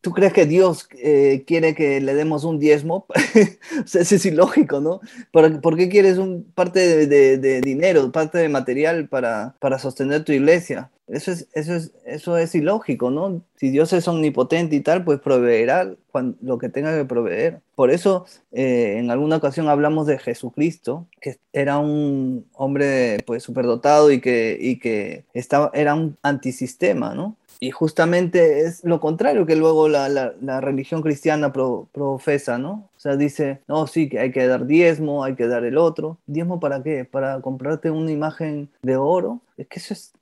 ¿Tú 0.00 0.12
crees 0.12 0.32
que 0.32 0.46
Dios 0.46 0.88
eh, 0.96 1.44
quiere 1.46 1.74
que 1.74 2.00
le 2.00 2.14
demos 2.14 2.44
un 2.44 2.58
diezmo? 2.58 3.06
eso 3.84 3.98
es 3.98 4.26
ilógico, 4.26 4.80
¿no? 4.80 5.00
¿Por, 5.32 5.60
¿por 5.60 5.76
qué 5.76 5.88
quieres 5.88 6.18
un 6.18 6.44
parte 6.54 7.06
de, 7.06 7.60
dinero, 7.60 8.12
parte 8.12 8.38
de 8.38 8.48
material 8.48 9.08
para, 9.08 9.56
para 9.58 9.78
sostener 9.78 10.24
tu 10.24 10.32
iglesia? 10.32 10.90
Eso 11.08 11.32
es, 11.32 11.48
eso, 11.54 11.74
es, 11.74 11.92
eso 12.04 12.36
es 12.36 12.54
ilógico, 12.54 13.10
¿no? 13.10 13.42
Si 13.56 13.70
Dios 13.70 13.94
es 13.94 14.06
omnipotente 14.08 14.76
y 14.76 14.80
tal, 14.80 15.04
pues 15.04 15.20
proveerá 15.20 15.90
lo 16.42 16.58
que 16.58 16.68
tenga 16.68 16.96
que 16.96 17.06
proveer. 17.06 17.60
Por 17.74 17.90
eso, 17.90 18.26
eh, 18.52 18.96
en 18.98 19.10
alguna 19.10 19.36
ocasión 19.36 19.68
hablamos 19.68 20.06
de 20.06 20.18
Jesucristo, 20.18 21.06
que 21.20 21.38
era 21.54 21.78
un 21.78 22.46
hombre 22.52 23.18
pues 23.26 23.42
superdotado 23.42 24.12
y 24.12 24.20
que, 24.20 24.58
y 24.60 24.78
que 24.78 25.24
estaba, 25.32 25.70
era 25.72 25.94
un 25.94 26.18
antisistema, 26.22 27.14
¿no? 27.14 27.37
Y 27.60 27.72
justamente 27.72 28.60
es 28.60 28.84
lo 28.84 29.00
contrario 29.00 29.44
que 29.44 29.56
luego 29.56 29.88
la, 29.88 30.08
la, 30.08 30.60
religión 30.60 31.02
cristiana 31.02 31.52
pro, 31.52 31.88
profesa, 31.92 32.56
¿no? 32.56 32.88
O 32.96 33.00
sea, 33.00 33.16
dice, 33.16 33.62
no, 33.66 33.86
sí, 33.88 34.08
que 34.08 34.20
hay 34.20 34.30
que 34.30 34.46
dar 34.46 34.66
diezmo, 34.66 35.24
hay 35.24 35.34
que 35.34 35.48
dar 35.48 35.64
el 35.64 35.76
otro. 35.76 36.18
¿Diezmo 36.26 36.60
para 36.60 36.82
qué? 36.82 37.04
¿Para 37.04 37.40
comprarte 37.40 37.90
una 37.90 38.12
imagen 38.12 38.70
de 38.82 38.96
oro? 38.96 39.40
Es 39.56 39.66
que 39.66 39.80
eso 39.80 39.92
es, 39.94 40.12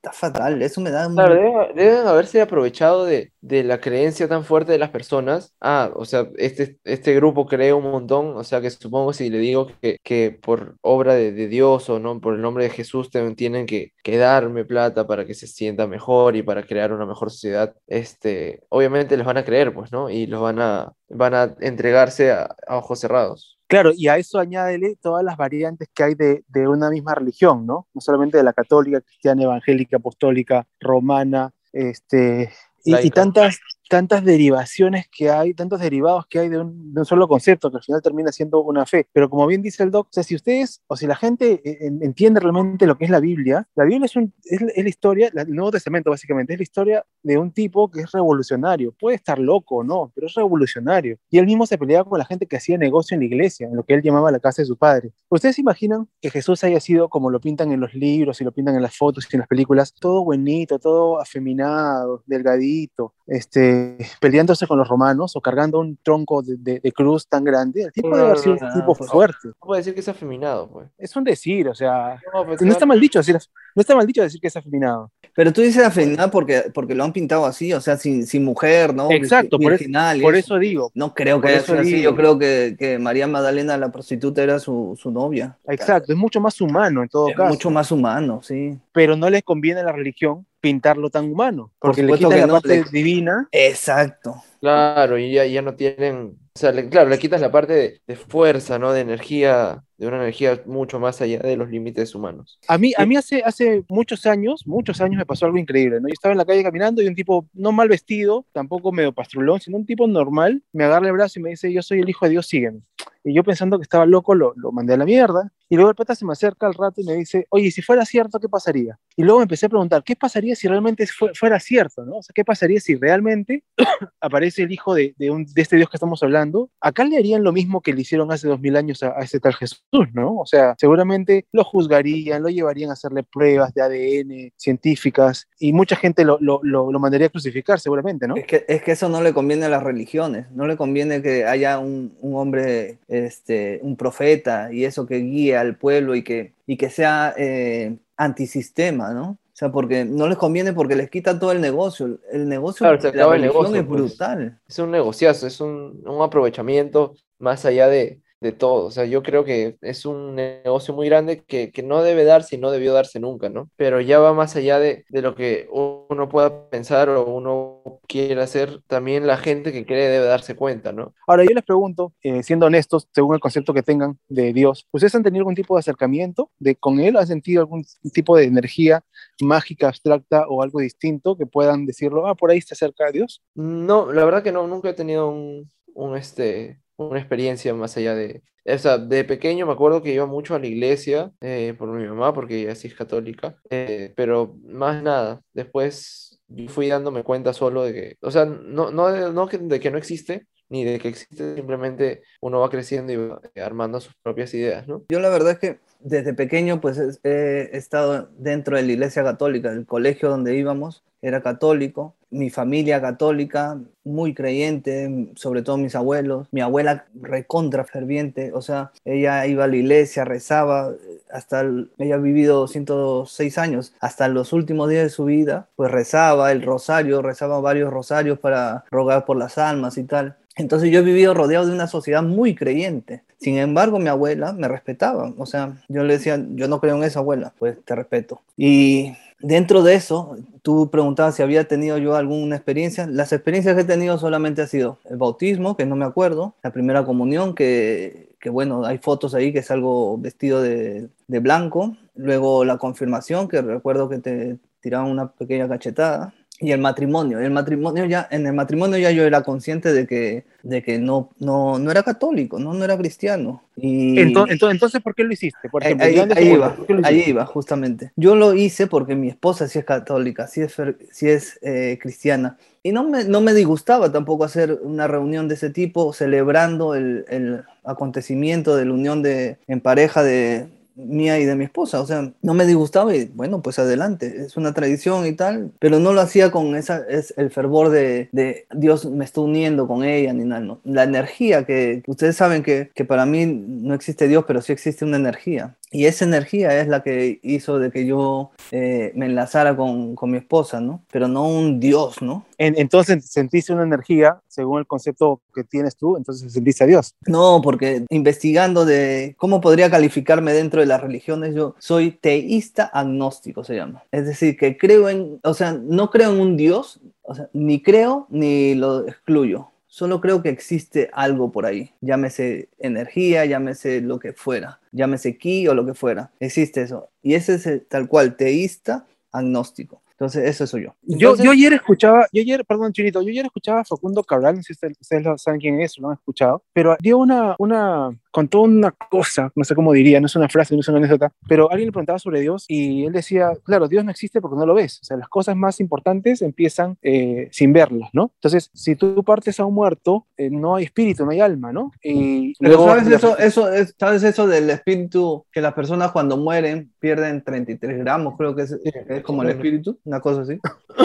está 0.00 0.12
fatal, 0.12 0.60
eso 0.62 0.80
me 0.80 0.90
da... 0.90 1.08
Claro, 1.08 1.34
deben, 1.34 1.76
deben, 1.76 2.06
haberse 2.06 2.40
aprovechado 2.40 3.04
de, 3.04 3.32
de, 3.40 3.64
la 3.64 3.80
creencia 3.80 4.28
tan 4.28 4.44
fuerte 4.44 4.72
de 4.72 4.78
las 4.78 4.90
personas. 4.90 5.54
Ah, 5.60 5.90
o 5.94 6.04
sea, 6.04 6.28
este, 6.36 6.78
este 6.84 7.14
grupo 7.14 7.46
cree 7.46 7.72
un 7.72 7.90
montón, 7.90 8.36
o 8.36 8.44
sea 8.44 8.60
que 8.60 8.70
supongo 8.70 9.12
si 9.12 9.30
le 9.30 9.38
digo 9.38 9.68
que, 9.80 9.98
que 10.02 10.38
por 10.42 10.76
obra 10.80 11.14
de, 11.14 11.32
de, 11.32 11.48
Dios 11.48 11.88
o 11.90 11.98
no, 11.98 12.20
por 12.20 12.34
el 12.34 12.42
nombre 12.42 12.64
de 12.64 12.70
Jesús 12.70 13.10
tienen 13.36 13.66
que, 13.66 13.92
que, 14.02 14.16
darme 14.16 14.64
plata 14.64 15.06
para 15.06 15.24
que 15.26 15.34
se 15.34 15.46
sienta 15.46 15.86
mejor 15.86 16.36
y 16.36 16.42
para 16.42 16.62
crear 16.64 16.92
una 16.92 17.06
mejor 17.06 17.30
sociedad, 17.30 17.74
este, 17.86 18.62
obviamente 18.70 19.16
les 19.16 19.26
van 19.26 19.36
a 19.38 19.44
creer, 19.44 19.74
pues, 19.74 19.92
¿no? 19.92 20.10
Y 20.10 20.26
los 20.26 20.40
van 20.40 20.60
a, 20.60 20.92
van 21.08 21.34
a 21.34 21.54
entregarse 21.60 22.32
a, 22.32 22.56
a 22.66 22.76
ojos 22.78 23.00
cerrados. 23.00 23.59
Claro, 23.70 23.92
y 23.96 24.08
a 24.08 24.16
eso 24.16 24.40
añádele 24.40 24.96
todas 25.00 25.24
las 25.24 25.36
variantes 25.36 25.88
que 25.94 26.02
hay 26.02 26.14
de, 26.16 26.42
de, 26.48 26.66
una 26.66 26.90
misma 26.90 27.14
religión, 27.14 27.66
¿no? 27.66 27.86
No 27.94 28.00
solamente 28.00 28.36
de 28.36 28.42
la 28.42 28.52
católica, 28.52 29.00
cristiana, 29.00 29.44
evangélica, 29.44 29.98
apostólica, 29.98 30.66
romana, 30.80 31.52
este, 31.72 32.50
y, 32.84 32.96
y, 32.96 33.10
tantas, 33.10 33.60
tantas 33.88 34.24
derivaciones 34.24 35.06
que 35.08 35.30
hay, 35.30 35.54
tantos 35.54 35.78
derivados 35.78 36.26
que 36.26 36.40
hay 36.40 36.48
de 36.48 36.58
un, 36.58 36.92
de 36.92 37.00
un, 37.00 37.06
solo 37.06 37.28
concepto 37.28 37.70
que 37.70 37.76
al 37.76 37.82
final 37.84 38.02
termina 38.02 38.32
siendo 38.32 38.60
una 38.60 38.86
fe. 38.86 39.06
Pero 39.12 39.30
como 39.30 39.46
bien 39.46 39.62
dice 39.62 39.84
el 39.84 39.92
doc, 39.92 40.08
o 40.08 40.12
sea, 40.12 40.24
si 40.24 40.34
ustedes, 40.34 40.82
o 40.88 40.96
si 40.96 41.06
la 41.06 41.14
gente 41.14 41.60
eh, 41.64 41.78
entiende 41.80 42.40
realmente 42.40 42.88
lo 42.88 42.98
que 42.98 43.04
es 43.04 43.10
la 43.10 43.20
Biblia, 43.20 43.68
la 43.76 43.84
Biblia 43.84 44.06
es, 44.06 44.16
un, 44.16 44.34
es, 44.44 44.62
es 44.62 44.82
la 44.82 44.88
historia, 44.88 45.30
el 45.32 45.54
Nuevo 45.54 45.70
Testamento 45.70 46.10
básicamente, 46.10 46.54
es 46.54 46.58
la 46.58 46.64
historia 46.64 47.06
de 47.22 47.38
un 47.38 47.52
tipo 47.52 47.90
que 47.90 48.00
es 48.00 48.12
revolucionario. 48.12 48.94
Puede 48.98 49.16
estar 49.16 49.38
loco 49.38 49.76
o 49.76 49.84
no, 49.84 50.10
pero 50.14 50.26
es 50.26 50.34
revolucionario. 50.34 51.18
Y 51.30 51.38
él 51.38 51.46
mismo 51.46 51.66
se 51.66 51.78
peleaba 51.78 52.08
con 52.08 52.18
la 52.18 52.24
gente 52.24 52.46
que 52.46 52.56
hacía 52.56 52.78
negocio 52.78 53.14
en 53.14 53.20
la 53.20 53.26
iglesia, 53.26 53.66
en 53.66 53.76
lo 53.76 53.84
que 53.84 53.94
él 53.94 54.02
llamaba 54.02 54.30
la 54.30 54.40
casa 54.40 54.62
de 54.62 54.66
su 54.66 54.76
padre. 54.76 55.12
¿Ustedes 55.28 55.56
se 55.56 55.60
imaginan 55.60 56.08
que 56.20 56.30
Jesús 56.30 56.64
haya 56.64 56.80
sido 56.80 57.08
como 57.08 57.30
lo 57.30 57.40
pintan 57.40 57.72
en 57.72 57.80
los 57.80 57.94
libros 57.94 58.40
y 58.40 58.44
lo 58.44 58.52
pintan 58.52 58.74
en 58.76 58.82
las 58.82 58.96
fotos 58.96 59.26
y 59.30 59.36
en 59.36 59.40
las 59.40 59.48
películas? 59.48 59.94
Todo 59.94 60.24
buenito, 60.24 60.78
todo 60.78 61.20
afeminado, 61.20 62.22
delgadito, 62.26 63.14
este, 63.26 63.98
peleándose 64.20 64.66
con 64.66 64.78
los 64.78 64.88
romanos 64.88 65.36
o 65.36 65.40
cargando 65.40 65.78
un 65.80 65.98
tronco 66.02 66.42
de, 66.42 66.80
cruz 66.92 67.28
tan 67.28 67.44
grande. 67.44 67.84
El 67.84 67.92
tipo 67.92 68.08
debe 68.08 68.22
haber 68.22 68.38
sido 68.38 68.56
un 68.60 68.72
tipo 68.72 68.94
fuerte. 68.94 69.48
No 69.48 69.54
puede 69.60 69.80
decir 69.80 69.94
que 69.94 70.00
es 70.00 70.08
afeminado, 70.08 70.68
pues. 70.68 70.88
Es 70.98 71.14
un 71.14 71.24
decir, 71.24 71.68
o 71.68 71.74
sea, 71.74 72.20
no, 72.34 72.44
pues, 72.44 72.60
está 72.62 72.86
mal 72.86 73.00
dicho 73.00 73.18
decir, 73.18 73.36
no 73.74 73.80
está 73.80 73.94
mal 73.94 74.06
dicho 74.06 74.22
decir 74.22 74.40
que 74.40 74.48
es 74.48 74.56
afeminado. 74.56 75.12
Pero 75.34 75.52
tú 75.52 75.60
dices 75.60 75.84
afeminado 75.84 76.30
porque, 76.30 76.70
porque 76.74 76.94
lo 76.94 77.04
han 77.04 77.09
pintado 77.12 77.46
así, 77.46 77.72
o 77.72 77.80
sea, 77.80 77.96
sin, 77.96 78.26
sin 78.26 78.44
mujer, 78.44 78.94
¿no? 78.94 79.10
Exacto, 79.10 79.58
por, 79.58 79.78
por 80.20 80.36
eso 80.36 80.58
digo. 80.58 80.90
No 80.94 81.14
creo 81.14 81.40
que 81.40 81.48
haya 81.48 81.60
sido 81.60 81.80
así, 81.80 82.02
yo 82.02 82.14
creo 82.14 82.38
que, 82.38 82.76
que, 82.78 82.98
María 82.98 83.26
Magdalena, 83.26 83.76
la 83.76 83.92
prostituta, 83.92 84.42
era 84.42 84.58
su, 84.58 84.98
su 85.00 85.10
novia. 85.10 85.56
Exacto, 85.66 86.12
es 86.12 86.18
mucho 86.18 86.40
más 86.40 86.60
humano 86.60 87.02
en 87.02 87.08
todo 87.08 87.28
caso. 87.32 87.48
Mucho 87.48 87.70
más 87.70 87.90
humano, 87.92 88.40
sí. 88.42 88.78
Pero 88.92 89.16
no 89.16 89.30
les 89.30 89.42
conviene 89.42 89.80
a 89.80 89.84
la 89.84 89.92
religión 89.92 90.46
pintarlo 90.60 91.10
tan 91.10 91.30
humano, 91.30 91.72
porque 91.78 92.02
le 92.02 92.14
quita 92.14 92.36
la 92.36 92.46
parte 92.46 92.84
divina. 92.92 93.48
Exacto. 93.50 94.42
Claro, 94.60 95.18
y 95.18 95.32
ya, 95.32 95.46
ya 95.46 95.62
no 95.62 95.74
tienen, 95.74 96.36
o 96.54 96.58
sea, 96.58 96.72
claro, 96.88 97.08
le 97.08 97.18
quitas 97.18 97.40
la 97.40 97.50
parte 97.50 98.02
de, 98.06 98.16
fuerza, 98.16 98.78
¿no? 98.78 98.92
De 98.92 99.00
energía, 99.00 99.82
de 100.00 100.06
una 100.06 100.16
energía 100.16 100.62
mucho 100.64 100.98
más 100.98 101.20
allá 101.20 101.40
de 101.40 101.56
los 101.58 101.68
límites 101.68 102.14
humanos. 102.14 102.58
A 102.66 102.78
mí, 102.78 102.94
a 102.96 103.04
mí 103.04 103.16
hace, 103.16 103.42
hace 103.44 103.84
muchos 103.90 104.24
años, 104.24 104.66
muchos 104.66 104.98
años 105.02 105.18
me 105.18 105.26
pasó 105.26 105.44
algo 105.44 105.58
increíble, 105.58 106.00
¿no? 106.00 106.08
Yo 106.08 106.14
estaba 106.14 106.32
en 106.32 106.38
la 106.38 106.46
calle 106.46 106.62
caminando 106.62 107.02
y 107.02 107.06
un 107.06 107.14
tipo, 107.14 107.46
no 107.52 107.70
mal 107.70 107.88
vestido, 107.88 108.46
tampoco 108.52 108.92
medio 108.92 109.12
pastrulón, 109.12 109.60
sino 109.60 109.76
un 109.76 109.84
tipo 109.84 110.06
normal, 110.06 110.62
me 110.72 110.84
agarra 110.84 111.08
el 111.08 111.12
brazo 111.12 111.38
y 111.38 111.42
me 111.42 111.50
dice, 111.50 111.70
yo 111.70 111.82
soy 111.82 112.00
el 112.00 112.08
hijo 112.08 112.24
de 112.24 112.30
Dios, 112.30 112.46
sígueme. 112.46 112.80
Y 113.22 113.34
yo 113.34 113.44
pensando 113.44 113.78
que 113.78 113.82
estaba 113.82 114.06
loco, 114.06 114.34
lo, 114.34 114.54
lo 114.56 114.72
mandé 114.72 114.94
a 114.94 114.96
la 114.96 115.04
mierda. 115.04 115.52
Y 115.68 115.76
luego 115.76 115.90
el 115.90 115.94
pata 115.94 116.14
se 116.14 116.24
me 116.24 116.32
acerca 116.32 116.66
al 116.66 116.74
rato 116.74 117.00
y 117.00 117.04
me 117.04 117.14
dice, 117.14 117.46
oye, 117.50 117.70
si 117.70 117.80
fuera 117.80 118.04
cierto, 118.04 118.40
¿qué 118.40 118.48
pasaría? 118.48 118.98
Y 119.16 119.22
luego 119.22 119.38
me 119.38 119.44
empecé 119.44 119.66
a 119.66 119.68
preguntar, 119.68 120.02
¿qué 120.02 120.16
pasaría 120.16 120.56
si 120.56 120.66
realmente 120.66 121.06
fuera 121.06 121.60
cierto? 121.60 122.04
¿no? 122.04 122.16
O 122.16 122.22
sea, 122.22 122.32
¿qué 122.34 122.44
pasaría 122.44 122.80
si 122.80 122.96
realmente 122.96 123.62
aparece 124.20 124.62
el 124.62 124.72
hijo 124.72 124.94
de, 124.94 125.14
de, 125.16 125.30
un, 125.30 125.44
de, 125.44 125.62
este 125.62 125.76
Dios 125.76 125.88
que 125.88 125.96
estamos 125.96 126.22
hablando? 126.22 126.70
Acá 126.80 127.04
le 127.04 127.18
harían 127.18 127.44
lo 127.44 127.52
mismo 127.52 127.82
que 127.82 127.92
le 127.92 128.00
hicieron 128.00 128.32
hace 128.32 128.48
dos 128.48 128.58
mil 128.58 128.74
años 128.74 129.02
a, 129.04 129.16
a, 129.16 129.22
ese 129.22 129.38
tal 129.38 129.54
Jesús, 129.54 129.84
¿no? 130.12 130.36
O 130.36 130.46
sea, 130.46 130.74
seguramente 130.78 131.46
lo 131.52 131.64
juzgarían, 131.64 132.42
lo 132.42 132.48
llevarían 132.48 132.90
a 132.90 132.94
hacerle 132.94 133.22
pruebas 133.22 133.74
de 133.74 133.82
ADN 133.82 134.52
científicas 134.56 135.48
y 135.58 135.72
mucha 135.72 135.96
gente 135.96 136.24
lo, 136.24 136.38
lo, 136.40 136.60
lo, 136.62 136.92
lo 136.92 136.98
mandaría 136.98 137.26
a 137.26 137.30
crucificar, 137.30 137.80
seguramente, 137.80 138.28
¿no? 138.28 138.36
Es 138.36 138.46
que, 138.46 138.64
es 138.68 138.82
que 138.82 138.92
eso 138.92 139.08
no 139.08 139.22
le 139.22 139.32
conviene 139.32 139.66
a 139.66 139.68
las 139.68 139.82
religiones, 139.82 140.50
no 140.52 140.66
le 140.66 140.76
conviene 140.76 141.22
que 141.22 141.44
haya 141.44 141.78
un, 141.78 142.14
un 142.20 142.36
hombre, 142.36 142.98
este, 143.08 143.80
un 143.82 143.96
profeta 143.96 144.72
y 144.72 144.84
eso 144.84 145.06
que 145.06 145.18
guía 145.18 145.60
al 145.60 145.76
pueblo 145.76 146.14
y 146.14 146.22
que, 146.22 146.52
y 146.66 146.76
que 146.76 146.90
sea 146.90 147.34
eh, 147.36 147.96
antisistema, 148.16 149.12
¿no? 149.12 149.38
O 149.52 149.56
sea, 149.60 149.70
porque 149.70 150.06
no 150.06 150.26
les 150.26 150.38
conviene 150.38 150.72
porque 150.72 150.96
les 150.96 151.10
quita 151.10 151.38
todo 151.38 151.52
el 151.52 151.60
negocio. 151.60 152.18
El 152.32 152.48
negocio, 152.48 152.86
de 152.86 153.12
la 153.12 153.36
negocio, 153.36 153.76
es 153.76 153.84
pues. 153.84 154.00
brutal. 154.00 154.58
es 154.66 154.78
un 154.78 154.90
negociazo, 154.90 155.46
es 155.46 155.60
un, 155.60 156.02
un 156.06 156.22
aprovechamiento 156.22 157.14
más 157.38 157.66
allá 157.66 157.88
de, 157.88 158.20
de 158.40 158.52
todo. 158.52 158.86
O 158.86 158.90
sea, 158.90 159.04
yo 159.04 159.22
creo 159.22 159.44
que 159.44 159.76
es 159.82 160.06
un 160.06 160.34
negocio 160.34 160.94
muy 160.94 161.06
grande 161.06 161.42
que, 161.44 161.70
que, 161.70 161.82
no 161.82 162.02
debe 162.02 162.24
darse 162.24 162.56
y 162.56 162.58
no 162.58 162.70
debió 162.70 162.92
darse 162.92 163.20
nunca, 163.20 163.48
¿no? 163.48 163.68
Pero 163.76 164.00
ya 164.00 164.18
va 164.18 164.32
más 164.32 164.56
allá 164.56 164.78
de, 164.78 165.04
de, 165.08 165.22
lo 165.22 165.34
que 165.34 165.68
uno 165.70 166.28
pueda 166.28 166.68
pensar 166.70 167.08
o 167.10 167.26
uno 167.26 168.00
quiera 168.08 168.44
hacer, 168.44 168.80
también 168.86 169.26
la 169.26 169.36
gente 169.36 169.72
que 169.72 169.84
cree 169.84 170.08
debe 170.08 170.24
darse 170.24 170.56
cuenta, 170.56 170.92
¿no? 170.92 171.14
Ahora, 171.26 171.44
yo 171.44 171.50
les 171.50 171.64
pregunto, 171.64 172.12
eh, 172.22 172.42
siendo 172.42 172.66
honestos, 172.66 173.08
según 173.12 173.34
el 173.34 173.40
concepto 173.40 173.74
que 173.74 173.82
tengan 173.82 174.18
de 174.28 174.52
Dios, 174.52 174.86
¿ustedes 174.90 175.14
han 175.14 175.22
tenido 175.22 175.42
algún 175.42 175.54
tipo 175.54 175.76
de 175.76 175.80
acercamiento 175.80 176.50
de, 176.58 176.76
con 176.76 177.00
Él? 177.00 177.16
¿Han 177.16 177.26
sentido 177.26 177.60
algún 177.60 177.84
tipo 178.12 178.36
de 178.36 178.44
energía 178.44 179.04
mágica, 179.40 179.88
abstracta 179.88 180.46
o 180.48 180.62
algo 180.62 180.80
distinto 180.80 181.36
que 181.36 181.46
puedan 181.46 181.86
decirlo, 181.86 182.26
ah, 182.26 182.34
por 182.34 182.50
ahí 182.50 182.58
está 182.58 182.74
cerca 182.74 183.06
de 183.06 183.12
Dios? 183.12 183.42
No, 183.54 184.12
la 184.12 184.24
verdad 184.24 184.42
que 184.42 184.52
no, 184.52 184.66
nunca 184.66 184.90
he 184.90 184.94
tenido 184.94 185.28
un, 185.28 185.70
un 185.94 186.16
este, 186.16 186.80
una 187.08 187.18
experiencia 187.18 187.74
más 187.74 187.96
allá 187.96 188.14
de... 188.14 188.42
O 188.66 188.78
sea, 188.78 188.98
de 188.98 189.24
pequeño 189.24 189.66
me 189.66 189.72
acuerdo 189.72 190.02
que 190.02 190.12
iba 190.12 190.26
mucho 190.26 190.54
a 190.54 190.58
la 190.58 190.66
iglesia 190.66 191.32
eh, 191.40 191.74
por 191.78 191.88
mi 191.88 192.06
mamá, 192.06 192.34
porque 192.34 192.60
ella 192.60 192.74
sí 192.74 192.88
es 192.88 192.94
católica, 192.94 193.56
eh, 193.70 194.12
pero 194.16 194.56
más 194.64 195.02
nada. 195.02 195.40
Después 195.52 196.40
yo 196.48 196.68
fui 196.68 196.88
dándome 196.88 197.24
cuenta 197.24 197.52
solo 197.52 197.84
de 197.84 197.92
que, 197.94 198.16
o 198.20 198.30
sea, 198.30 198.44
no, 198.44 198.90
no, 198.90 199.32
no 199.32 199.46
de 199.46 199.80
que 199.80 199.90
no 199.90 199.98
existe, 199.98 200.46
ni 200.68 200.84
de 200.84 200.98
que 200.98 201.08
existe, 201.08 201.56
simplemente 201.56 202.22
uno 202.40 202.60
va 202.60 202.70
creciendo 202.70 203.12
y 203.12 203.16
va 203.16 203.40
armando 203.56 204.00
sus 204.00 204.14
propias 204.22 204.52
ideas, 204.54 204.86
¿no? 204.86 205.04
Yo 205.08 205.20
la 205.20 205.30
verdad 205.30 205.52
es 205.52 205.58
que 205.58 205.80
desde 206.02 206.34
pequeño 206.34 206.80
pues 206.80 207.18
he 207.24 207.70
estado 207.72 208.28
dentro 208.38 208.76
de 208.76 208.82
la 208.82 208.92
iglesia 208.92 209.22
católica, 209.22 209.70
el 209.70 209.86
colegio 209.86 210.30
donde 210.30 210.56
íbamos 210.56 211.02
era 211.22 211.42
católico, 211.42 212.14
mi 212.30 212.48
familia 212.48 213.00
católica, 213.00 213.78
muy 214.04 214.34
creyente, 214.34 215.28
sobre 215.34 215.62
todo 215.62 215.76
mis 215.76 215.94
abuelos, 215.94 216.46
mi 216.52 216.60
abuela 216.60 217.06
recontra 217.20 217.84
ferviente, 217.84 218.52
o 218.54 218.62
sea, 218.62 218.92
ella 219.04 219.46
iba 219.46 219.64
a 219.64 219.66
la 219.66 219.76
iglesia, 219.76 220.24
rezaba, 220.24 220.92
hasta, 221.30 221.64
ella 221.98 222.14
ha 222.14 222.18
vivido 222.18 222.66
106 222.68 223.58
años, 223.58 223.94
hasta 224.00 224.28
los 224.28 224.52
últimos 224.52 224.88
días 224.88 225.02
de 225.02 225.10
su 225.10 225.24
vida, 225.24 225.68
pues 225.76 225.90
rezaba 225.90 226.52
el 226.52 226.62
rosario, 226.62 227.20
rezaba 227.20 227.60
varios 227.60 227.92
rosarios 227.92 228.38
para 228.38 228.84
rogar 228.90 229.24
por 229.24 229.36
las 229.36 229.58
almas 229.58 229.98
y 229.98 230.04
tal. 230.04 230.36
Entonces 230.60 230.90
yo 230.90 231.00
he 231.00 231.02
vivido 231.02 231.34
rodeado 231.34 231.66
de 231.66 231.72
una 231.72 231.86
sociedad 231.86 232.22
muy 232.22 232.54
creyente. 232.54 233.22
Sin 233.38 233.56
embargo, 233.56 233.98
mi 233.98 234.08
abuela 234.08 234.52
me 234.52 234.68
respetaba. 234.68 235.32
O 235.38 235.46
sea, 235.46 235.82
yo 235.88 236.04
le 236.04 236.14
decía, 236.14 236.42
yo 236.54 236.68
no 236.68 236.80
creo 236.80 236.96
en 236.96 237.04
esa 237.04 237.20
abuela, 237.20 237.52
pues 237.58 237.76
te 237.84 237.94
respeto. 237.94 238.40
Y 238.56 239.14
dentro 239.40 239.82
de 239.82 239.94
eso, 239.94 240.36
tú 240.62 240.90
preguntabas 240.90 241.34
si 241.34 241.42
había 241.42 241.66
tenido 241.66 241.98
yo 241.98 242.14
alguna 242.14 242.56
experiencia. 242.56 243.06
Las 243.06 243.32
experiencias 243.32 243.74
que 243.74 243.82
he 243.82 243.84
tenido 243.84 244.18
solamente 244.18 244.62
ha 244.62 244.66
sido 244.66 244.98
el 245.08 245.16
bautismo, 245.16 245.76
que 245.76 245.86
no 245.86 245.96
me 245.96 246.04
acuerdo, 246.04 246.54
la 246.62 246.72
primera 246.72 247.04
comunión, 247.04 247.54
que, 247.54 248.34
que 248.38 248.50
bueno, 248.50 248.84
hay 248.84 248.98
fotos 248.98 249.34
ahí 249.34 249.52
que 249.52 249.60
es 249.60 249.70
algo 249.70 250.18
vestido 250.18 250.60
de, 250.60 251.08
de 251.26 251.38
blanco. 251.38 251.96
Luego 252.14 252.64
la 252.64 252.76
confirmación, 252.76 253.48
que 253.48 253.62
recuerdo 253.62 254.08
que 254.10 254.18
te 254.18 254.58
tiraban 254.80 255.10
una 255.10 255.32
pequeña 255.32 255.68
cachetada 255.68 256.34
y 256.60 256.72
el 256.72 256.80
matrimonio. 256.80 257.40
El 257.40 257.50
matrimonio 257.50 258.04
ya, 258.04 258.28
en 258.30 258.46
el 258.46 258.52
matrimonio 258.52 258.98
ya 258.98 259.10
yo 259.10 259.24
era 259.24 259.42
consciente 259.42 259.94
de 259.94 260.06
que, 260.06 260.44
de 260.62 260.82
que 260.82 260.98
no, 260.98 261.30
no, 261.38 261.78
no 261.78 261.90
era 261.90 262.02
católico, 262.02 262.58
no, 262.58 262.74
no 262.74 262.84
era 262.84 262.98
cristiano. 262.98 263.62
Y... 263.76 264.20
Entonces, 264.20 264.60
entonces, 264.60 265.00
¿por 265.00 265.14
qué 265.14 265.24
lo 265.24 265.32
hiciste? 265.32 265.70
Por 265.70 265.82
ejemplo, 265.82 266.06
ahí, 266.06 266.18
ahí, 266.36 266.48
iba, 266.52 266.76
ahí 267.02 267.24
iba, 267.26 267.46
justamente. 267.46 268.12
Yo 268.14 268.36
lo 268.36 268.54
hice 268.54 268.86
porque 268.86 269.14
mi 269.14 269.28
esposa 269.28 269.68
sí 269.68 269.78
es 269.78 269.86
católica, 269.86 270.46
sí 270.48 270.60
es, 270.60 270.76
sí 271.10 271.30
es 271.30 271.58
eh, 271.62 271.98
cristiana. 272.00 272.58
Y 272.82 272.92
no 272.92 273.08
me, 273.08 273.24
no 273.24 273.40
me 273.40 273.54
disgustaba 273.54 274.12
tampoco 274.12 274.44
hacer 274.44 274.78
una 274.82 275.06
reunión 275.06 275.48
de 275.48 275.54
ese 275.54 275.70
tipo, 275.70 276.12
celebrando 276.12 276.94
el, 276.94 277.24
el 277.28 277.64
acontecimiento 277.84 278.76
de 278.76 278.84
la 278.84 278.92
unión 278.92 279.22
de, 279.22 279.56
en 279.66 279.80
pareja 279.80 280.22
de, 280.22 280.66
mía 281.06 281.38
y 281.38 281.44
de 281.44 281.56
mi 281.56 281.64
esposa, 281.64 282.00
o 282.00 282.06
sea, 282.06 282.32
no 282.42 282.54
me 282.54 282.66
disgustaba 282.66 283.14
y 283.14 283.26
bueno, 283.26 283.62
pues 283.62 283.78
adelante, 283.78 284.44
es 284.44 284.56
una 284.56 284.74
tradición 284.74 285.26
y 285.26 285.32
tal, 285.32 285.72
pero 285.78 285.98
no 285.98 286.12
lo 286.12 286.20
hacía 286.20 286.50
con 286.50 286.76
esa, 286.76 287.04
es 287.08 287.34
el 287.36 287.50
fervor 287.50 287.90
de, 287.90 288.28
de 288.32 288.66
Dios 288.72 289.06
me 289.06 289.24
está 289.24 289.40
uniendo 289.40 289.86
con 289.86 290.04
ella 290.04 290.32
ni 290.32 290.44
nada, 290.44 290.60
no. 290.60 290.80
la 290.84 291.04
energía 291.04 291.64
que 291.64 292.02
ustedes 292.06 292.36
saben 292.36 292.62
que, 292.62 292.90
que 292.94 293.04
para 293.04 293.26
mí 293.26 293.46
no 293.46 293.94
existe 293.94 294.28
Dios, 294.28 294.44
pero 294.46 294.62
sí 294.62 294.72
existe 294.72 295.04
una 295.04 295.16
energía, 295.16 295.76
y 295.90 296.06
esa 296.06 296.24
energía 296.24 296.80
es 296.80 296.86
la 296.86 297.02
que 297.02 297.40
hizo 297.42 297.78
de 297.78 297.90
que 297.90 298.06
yo 298.06 298.50
eh, 298.70 299.12
me 299.16 299.26
enlazara 299.26 299.76
con, 299.76 300.14
con, 300.14 300.30
mi 300.30 300.38
esposa, 300.38 300.80
¿no? 300.80 301.02
Pero 301.10 301.26
no 301.26 301.48
un 301.48 301.80
Dios, 301.80 302.22
¿no? 302.22 302.46
En, 302.58 302.78
entonces 302.78 303.24
sentiste 303.26 303.72
una 303.72 303.82
energía, 303.82 304.40
según 304.46 304.78
el 304.78 304.86
concepto 304.86 305.40
que 305.52 305.64
tienes 305.64 305.96
tú, 305.96 306.16
entonces 306.16 306.52
sentiste 306.52 306.84
a 306.84 306.86
Dios. 306.86 307.16
No, 307.26 307.60
porque 307.62 308.04
investigando 308.08 308.84
de 308.84 309.34
cómo 309.36 309.60
podría 309.60 309.90
calificarme 309.90 310.52
dentro 310.52 310.80
de 310.80 310.86
las 310.86 311.00
religiones, 311.00 311.54
yo 311.54 311.74
soy 311.78 312.12
teísta 312.12 312.84
agnóstico, 312.84 313.64
se 313.64 313.74
llama. 313.74 314.04
Es 314.12 314.26
decir, 314.26 314.56
que 314.56 314.76
creo 314.76 315.08
en, 315.08 315.40
o 315.42 315.54
sea, 315.54 315.72
no 315.72 316.10
creo 316.10 316.32
en 316.32 316.40
un 316.40 316.56
Dios, 316.56 317.00
o 317.22 317.34
sea, 317.34 317.48
ni 317.52 317.82
creo 317.82 318.26
ni 318.30 318.76
lo 318.76 319.08
excluyo 319.08 319.69
Solo 319.92 320.20
creo 320.20 320.40
que 320.40 320.50
existe 320.50 321.10
algo 321.12 321.50
por 321.50 321.66
ahí. 321.66 321.90
Llámese 322.00 322.68
energía, 322.78 323.44
llámese 323.44 324.00
lo 324.00 324.20
que 324.20 324.32
fuera. 324.32 324.78
Llámese 324.92 325.36
ki 325.36 325.66
o 325.66 325.74
lo 325.74 325.84
que 325.84 325.94
fuera. 325.94 326.30
Existe 326.38 326.82
eso. 326.82 327.08
Y 327.24 327.34
ese 327.34 327.54
es 327.56 327.88
tal 327.88 328.06
cual, 328.06 328.36
teísta, 328.36 329.04
agnóstico. 329.32 330.00
Entonces, 330.12 330.48
eso 330.48 330.66
soy 330.66 330.84
yo. 330.84 330.94
yo, 331.02 331.34
yo 331.34 331.50
ayer 331.50 331.72
escuchaba, 331.72 332.28
yo 332.30 332.42
ayer, 332.42 332.64
perdón, 332.64 332.92
Chinito, 332.92 333.20
yo 333.22 333.30
ayer 333.30 333.46
escuchaba 333.46 333.80
a 333.80 333.84
Facundo 333.84 334.22
Cabral, 334.22 334.56
no 334.56 334.62
sé 334.62 334.74
si 334.74 334.86
ustedes, 334.86 335.42
saben 335.42 335.58
quién 335.58 335.80
es, 335.80 335.98
lo 335.98 336.08
han 336.08 336.14
escuchado, 336.14 336.62
pero 336.72 336.96
dio 337.00 337.16
una, 337.16 337.56
una 337.58 338.16
contó 338.30 338.60
una 338.62 338.92
cosa, 338.92 339.50
no 339.56 339.64
sé 339.64 339.74
cómo 339.74 339.92
diría, 339.92 340.20
no 340.20 340.26
es 340.26 340.36
una 340.36 340.48
frase, 340.48 340.74
no 340.74 340.80
es 340.80 340.88
una 340.88 340.98
anécdota, 340.98 341.32
pero 341.48 341.70
alguien 341.70 341.88
le 341.88 341.92
preguntaba 341.92 342.18
sobre 342.18 342.40
Dios 342.40 342.64
y 342.68 343.04
él 343.04 343.12
decía, 343.12 343.52
claro, 343.64 343.88
Dios 343.88 344.04
no 344.04 344.10
existe 344.10 344.40
porque 344.40 344.56
no 344.56 344.66
lo 344.66 344.74
ves. 344.74 345.00
O 345.02 345.04
sea, 345.04 345.16
las 345.16 345.28
cosas 345.28 345.56
más 345.56 345.80
importantes 345.80 346.42
empiezan 346.42 346.96
eh, 347.02 347.48
sin 347.52 347.72
verlas, 347.72 348.10
¿no? 348.12 348.30
Entonces, 348.36 348.70
si 348.74 348.94
tú 348.96 349.22
partes 349.24 349.58
a 349.60 349.64
un 349.64 349.74
muerto, 349.74 350.26
eh, 350.36 350.48
no 350.50 350.76
hay 350.76 350.84
espíritu, 350.84 351.24
no 351.24 351.32
hay 351.32 351.40
alma, 351.40 351.72
¿no? 351.72 351.92
Y 352.02 352.54
Pero 352.58 352.72
luego- 352.76 352.86
¿sabes 352.88 353.08
eso, 353.08 353.38
eso 353.38 353.72
es, 353.72 353.94
¿sabes 353.98 354.22
eso 354.22 354.46
del 354.46 354.70
espíritu? 354.70 355.44
Que 355.52 355.60
las 355.60 355.74
personas 355.74 356.12
cuando 356.12 356.36
mueren 356.36 356.92
pierden 357.00 357.42
33 357.42 357.98
gramos, 357.98 358.34
creo 358.36 358.54
que 358.54 358.62
es, 358.62 358.72
es 359.08 359.22
como 359.22 359.42
el 359.42 359.50
espíritu, 359.50 359.98
una 360.04 360.20
cosa 360.20 360.42
así. 360.42 360.58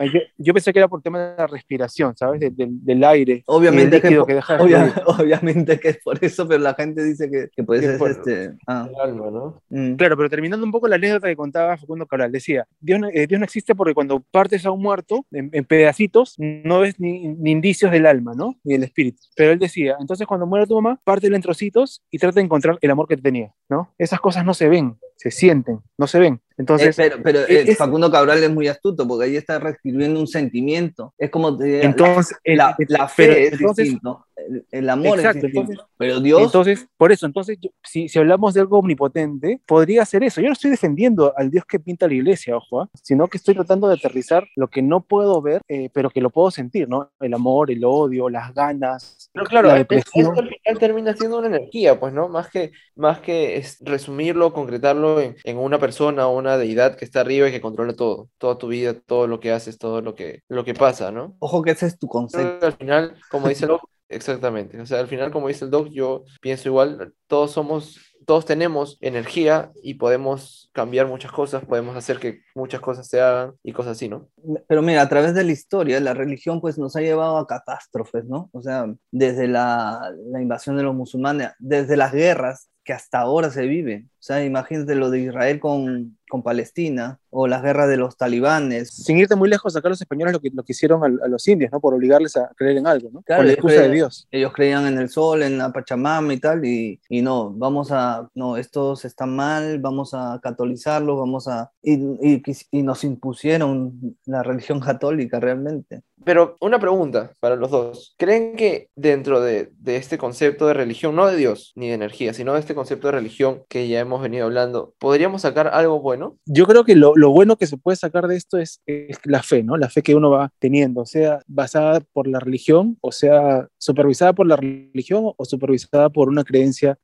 Yo, 0.00 0.20
yo 0.36 0.54
pensé 0.54 0.72
que 0.72 0.78
era 0.78 0.86
por 0.86 1.02
tema 1.02 1.18
de 1.18 1.36
la 1.36 1.46
respiración, 1.48 2.16
¿sabes? 2.16 2.38
De- 2.38 2.50
del- 2.50 2.84
del 2.84 3.02
aire. 3.02 3.42
Obviamente 3.46 4.00
que, 4.00 4.10
de 4.10 4.20
obvia- 4.20 4.94
obviamente 5.06 5.80
que 5.80 5.88
es 5.88 5.98
por 5.98 6.24
eso, 6.24 6.46
pero 6.46 6.60
la 6.62 6.67
gente 6.74 7.02
dice 7.04 7.30
que, 7.30 7.48
que 7.54 7.64
puede 7.64 7.82
ser 7.82 7.98
por- 7.98 8.10
este. 8.10 8.52
ah, 8.66 8.88
El 8.90 9.00
alma, 9.00 9.30
¿no? 9.30 9.62
mm. 9.70 9.94
Claro, 9.94 10.16
pero 10.16 10.28
terminando 10.30 10.64
un 10.64 10.72
poco 10.72 10.88
la 10.88 10.96
anécdota 10.96 11.28
que 11.28 11.36
contaba 11.36 11.76
Facundo 11.76 12.06
Cabral, 12.06 12.32
decía, 12.32 12.66
Dios 12.80 13.00
no, 13.00 13.08
eh, 13.12 13.26
Dios 13.26 13.38
no 13.38 13.44
existe 13.44 13.74
porque 13.74 13.94
cuando 13.94 14.20
partes 14.20 14.64
a 14.66 14.70
un 14.70 14.82
muerto 14.82 15.26
en, 15.30 15.50
en 15.52 15.64
pedacitos, 15.64 16.34
no 16.38 16.80
ves 16.80 16.98
ni, 16.98 17.28
ni 17.28 17.50
indicios 17.52 17.90
del 17.92 18.06
alma, 18.06 18.32
¿no? 18.34 18.54
Ni 18.64 18.74
del 18.74 18.84
espíritu. 18.84 19.22
Pero 19.36 19.52
él 19.52 19.58
decía, 19.58 19.96
entonces 20.00 20.26
cuando 20.26 20.46
muere 20.46 20.66
tu 20.66 20.74
mamá, 20.80 21.00
pártela 21.04 21.36
en 21.36 21.42
trocitos 21.42 22.02
y 22.10 22.18
trata 22.18 22.36
de 22.40 22.44
encontrar 22.44 22.78
el 22.80 22.90
amor 22.90 23.08
que 23.08 23.16
te 23.16 23.22
tenía, 23.22 23.52
¿no? 23.68 23.92
Esas 23.98 24.20
cosas 24.20 24.44
no 24.44 24.54
se 24.54 24.68
ven, 24.68 24.96
se 25.16 25.30
sienten, 25.30 25.80
no 25.96 26.06
se 26.06 26.18
ven. 26.18 26.40
Entonces, 26.58 26.98
Eh, 26.98 27.02
pero 27.10 27.22
pero 27.22 27.38
eh, 27.40 27.64
es- 27.68 27.78
Facundo 27.78 28.10
Cabral 28.10 28.42
es 28.42 28.50
muy 28.50 28.68
astuto 28.68 29.06
porque 29.08 29.26
ahí 29.26 29.36
está 29.36 29.58
reescribiendo 29.58 30.18
un 30.20 30.26
sentimiento. 30.26 31.14
Es 31.16 31.30
como 31.30 31.56
te- 31.56 31.84
entonces, 31.84 32.36
la, 32.44 32.70
eh, 32.78 32.84
la 32.88 33.10
pero 33.16 33.32
fe 33.34 33.46
es 33.46 33.52
entonces- 33.54 33.84
distinto, 33.84 34.26
el, 34.36 34.66
el 34.70 34.90
amor 34.90 35.18
Exacto, 35.18 35.38
es 35.38 35.42
distinto. 35.52 35.72
entonces- 35.72 35.86
pero 35.96 36.20
Dios, 36.20 36.42
Entonces, 36.42 36.86
por 36.96 37.12
eso, 37.12 37.26
entonces, 37.26 37.58
yo- 37.60 37.70
si, 37.82 38.08
si 38.08 38.18
hablamos 38.18 38.54
de 38.54 38.60
algo 38.60 38.78
omnipotente, 38.78 39.60
podría 39.66 40.04
ser 40.04 40.22
eso. 40.24 40.40
Yo 40.40 40.48
no 40.48 40.52
estoy 40.52 40.70
defendiendo 40.70 41.32
al 41.36 41.50
Dios 41.50 41.64
que 41.64 41.78
pinta 41.80 42.06
la 42.08 42.14
iglesia, 42.14 42.56
ojo, 42.56 42.82
¿ah? 42.82 42.88
sino 43.02 43.28
que 43.28 43.36
estoy 43.38 43.54
tratando 43.54 43.88
de 43.88 43.94
aterrizar 43.94 44.46
lo 44.56 44.68
que 44.68 44.82
no 44.82 45.00
puedo 45.00 45.40
ver, 45.42 45.62
eh, 45.68 45.90
pero 45.92 46.10
que 46.10 46.20
lo 46.20 46.30
puedo 46.30 46.50
sentir, 46.50 46.88
¿no? 46.88 47.10
El 47.20 47.34
amor, 47.34 47.70
el 47.70 47.84
odio, 47.84 48.28
las 48.28 48.52
ganas, 48.54 49.30
Pero 49.32 49.46
claro, 49.46 49.68
la 49.68 49.78
esto 49.78 49.94
depresión. 49.94 50.38
al 50.38 50.48
final 50.48 50.78
termina 50.78 51.14
siendo 51.14 51.38
una 51.38 51.48
energía, 51.48 51.98
pues, 52.00 52.12
¿no? 52.12 52.28
Más 52.28 52.48
que, 52.50 52.72
más 52.96 53.20
que 53.20 53.56
es 53.56 53.78
resumirlo, 53.80 54.52
concretarlo 54.52 55.20
en, 55.20 55.36
en 55.44 55.58
una 55.58 55.78
persona 55.78 56.26
o 56.26 56.36
una 56.38 56.47
deidad 56.56 56.96
que 56.96 57.04
está 57.04 57.20
arriba 57.20 57.48
y 57.48 57.52
que 57.52 57.60
controla 57.60 57.94
todo, 57.94 58.30
toda 58.38 58.56
tu 58.56 58.68
vida, 58.68 58.94
todo 58.94 59.26
lo 59.26 59.40
que 59.40 59.52
haces, 59.52 59.78
todo 59.78 60.00
lo 60.00 60.14
que, 60.14 60.42
lo 60.48 60.64
que 60.64 60.74
pasa, 60.74 61.10
¿no? 61.10 61.36
ojo 61.40 61.62
que 61.62 61.72
ese 61.72 61.86
es 61.86 61.98
tu 61.98 62.06
concepto. 62.06 62.66
al 62.66 62.74
final, 62.74 63.14
como 63.30 63.48
dice 63.48 63.64
el 63.64 63.68
doc, 63.72 63.82
exactamente, 64.08 64.80
o 64.80 64.86
sea, 64.86 65.00
al 65.00 65.08
final, 65.08 65.30
como 65.30 65.48
dice 65.48 65.64
el 65.64 65.70
doc, 65.70 65.88
yo 65.88 66.24
pienso 66.40 66.68
igual, 66.68 67.12
todos 67.26 67.50
somos, 67.50 67.98
todos 68.24 68.46
tenemos 68.46 68.96
energía 69.00 69.72
y 69.82 69.94
podemos 69.94 70.70
cambiar 70.72 71.06
muchas 71.06 71.32
cosas, 71.32 71.64
podemos 71.64 71.96
hacer 71.96 72.18
que 72.18 72.42
muchas 72.54 72.80
cosas 72.80 73.08
se 73.08 73.20
hagan 73.20 73.54
y 73.62 73.72
cosas 73.72 73.92
así, 73.92 74.08
¿no? 74.08 74.28
Pero 74.68 74.82
mira, 74.82 75.02
a 75.02 75.08
través 75.08 75.34
de 75.34 75.44
la 75.44 75.52
historia, 75.52 76.00
la 76.00 76.14
religión 76.14 76.60
pues 76.60 76.78
nos 76.78 76.94
ha 76.96 77.00
llevado 77.00 77.38
a 77.38 77.46
catástrofes, 77.46 78.24
¿no? 78.24 78.48
O 78.52 78.62
sea, 78.62 78.86
desde 79.10 79.48
la, 79.48 80.12
la 80.30 80.40
invasión 80.40 80.76
de 80.76 80.82
los 80.82 80.94
musulmanes, 80.94 81.50
desde 81.58 81.96
las 81.96 82.12
guerras 82.12 82.68
que 82.88 82.94
hasta 82.94 83.18
ahora 83.18 83.50
se 83.50 83.66
viven. 83.66 84.08
O 84.14 84.22
sea, 84.22 84.42
imagínate 84.42 84.94
lo 84.94 85.10
de 85.10 85.20
Israel 85.20 85.60
con, 85.60 86.16
con 86.26 86.42
Palestina 86.42 87.20
o 87.28 87.46
las 87.46 87.62
guerras 87.62 87.86
de 87.86 87.98
los 87.98 88.16
talibanes. 88.16 88.88
Sin 88.94 89.18
irte 89.18 89.36
muy 89.36 89.50
lejos, 89.50 89.76
acá 89.76 89.90
los 89.90 90.00
españoles 90.00 90.32
lo 90.32 90.40
que, 90.40 90.48
lo 90.54 90.62
que 90.62 90.72
hicieron 90.72 91.04
al- 91.04 91.20
a, 91.22 91.28
los 91.28 91.46
indios, 91.48 91.70
¿no? 91.70 91.80
Por 91.80 91.92
obligarles 91.92 92.34
a 92.38 92.48
creer 92.56 92.78
en 92.78 92.86
algo, 92.86 93.10
¿no? 93.12 93.20
Claro, 93.20 93.40
Con 93.40 93.46
la 93.48 93.52
excusa 93.52 93.74
de 93.74 93.80
creen- 93.88 93.92
Dios. 93.92 94.26
Ellos 94.30 94.52
creían 94.54 94.86
en 94.86 94.96
el 94.96 95.10
sol, 95.10 95.42
en 95.42 95.58
la 95.58 95.70
Pachamama 95.70 96.32
y 96.32 96.40
tal, 96.40 96.64
y, 96.64 96.98
y 97.10 97.20
no, 97.20 97.50
vamos 97.50 97.92
a, 97.92 98.26
no, 98.34 98.56
estos 98.56 99.04
están 99.04 99.36
mal, 99.36 99.80
vamos 99.80 100.14
a 100.14 100.40
catolizarlos, 100.42 101.18
vamos 101.18 101.46
a... 101.46 101.70
Y, 101.82 101.92
y, 102.26 102.42
y 102.70 102.82
nos 102.82 103.04
impusieron 103.04 104.16
la 104.24 104.42
religión 104.42 104.80
católica 104.80 105.38
realmente. 105.40 106.00
Pero 106.24 106.56
una 106.60 106.78
pregunta 106.78 107.32
para 107.40 107.56
los 107.56 107.70
dos. 107.70 108.14
¿Creen 108.18 108.56
que 108.56 108.88
dentro 108.96 109.40
de, 109.40 109.70
de 109.78 109.96
este 109.96 110.18
concepto 110.18 110.66
de 110.66 110.74
religión, 110.74 111.16
no 111.16 111.26
de 111.26 111.36
Dios 111.36 111.72
ni 111.74 111.88
de 111.88 111.94
energía, 111.94 112.34
sino 112.34 112.54
de 112.54 112.60
este 112.60 112.74
concepto 112.74 113.08
de 113.08 113.12
religión 113.12 113.62
que 113.68 113.88
ya 113.88 114.00
hemos 114.00 114.20
venido 114.22 114.46
hablando, 114.46 114.94
podríamos 114.98 115.42
sacar 115.42 115.68
algo 115.68 116.00
bueno? 116.00 116.38
Yo 116.46 116.66
creo 116.66 116.84
que 116.84 116.96
lo, 116.96 117.14
lo 117.16 117.30
bueno 117.30 117.56
que 117.56 117.66
se 117.66 117.76
puede 117.76 117.96
sacar 117.96 118.28
de 118.28 118.36
esto 118.36 118.58
es, 118.58 118.80
es 118.86 119.18
la 119.24 119.42
fe, 119.42 119.62
¿no? 119.62 119.76
La 119.76 119.88
fe 119.88 120.02
que 120.02 120.14
uno 120.14 120.30
va 120.30 120.52
teniendo, 120.58 121.06
sea 121.06 121.40
basada 121.46 122.00
por 122.12 122.26
la 122.26 122.40
religión, 122.40 122.98
o 123.00 123.12
sea 123.12 123.68
supervisada 123.78 124.32
por 124.32 124.46
la 124.46 124.56
religión 124.56 125.32
o 125.36 125.44
supervisada 125.44 126.10
por 126.10 126.28
una 126.28 126.44
creencia 126.44 126.98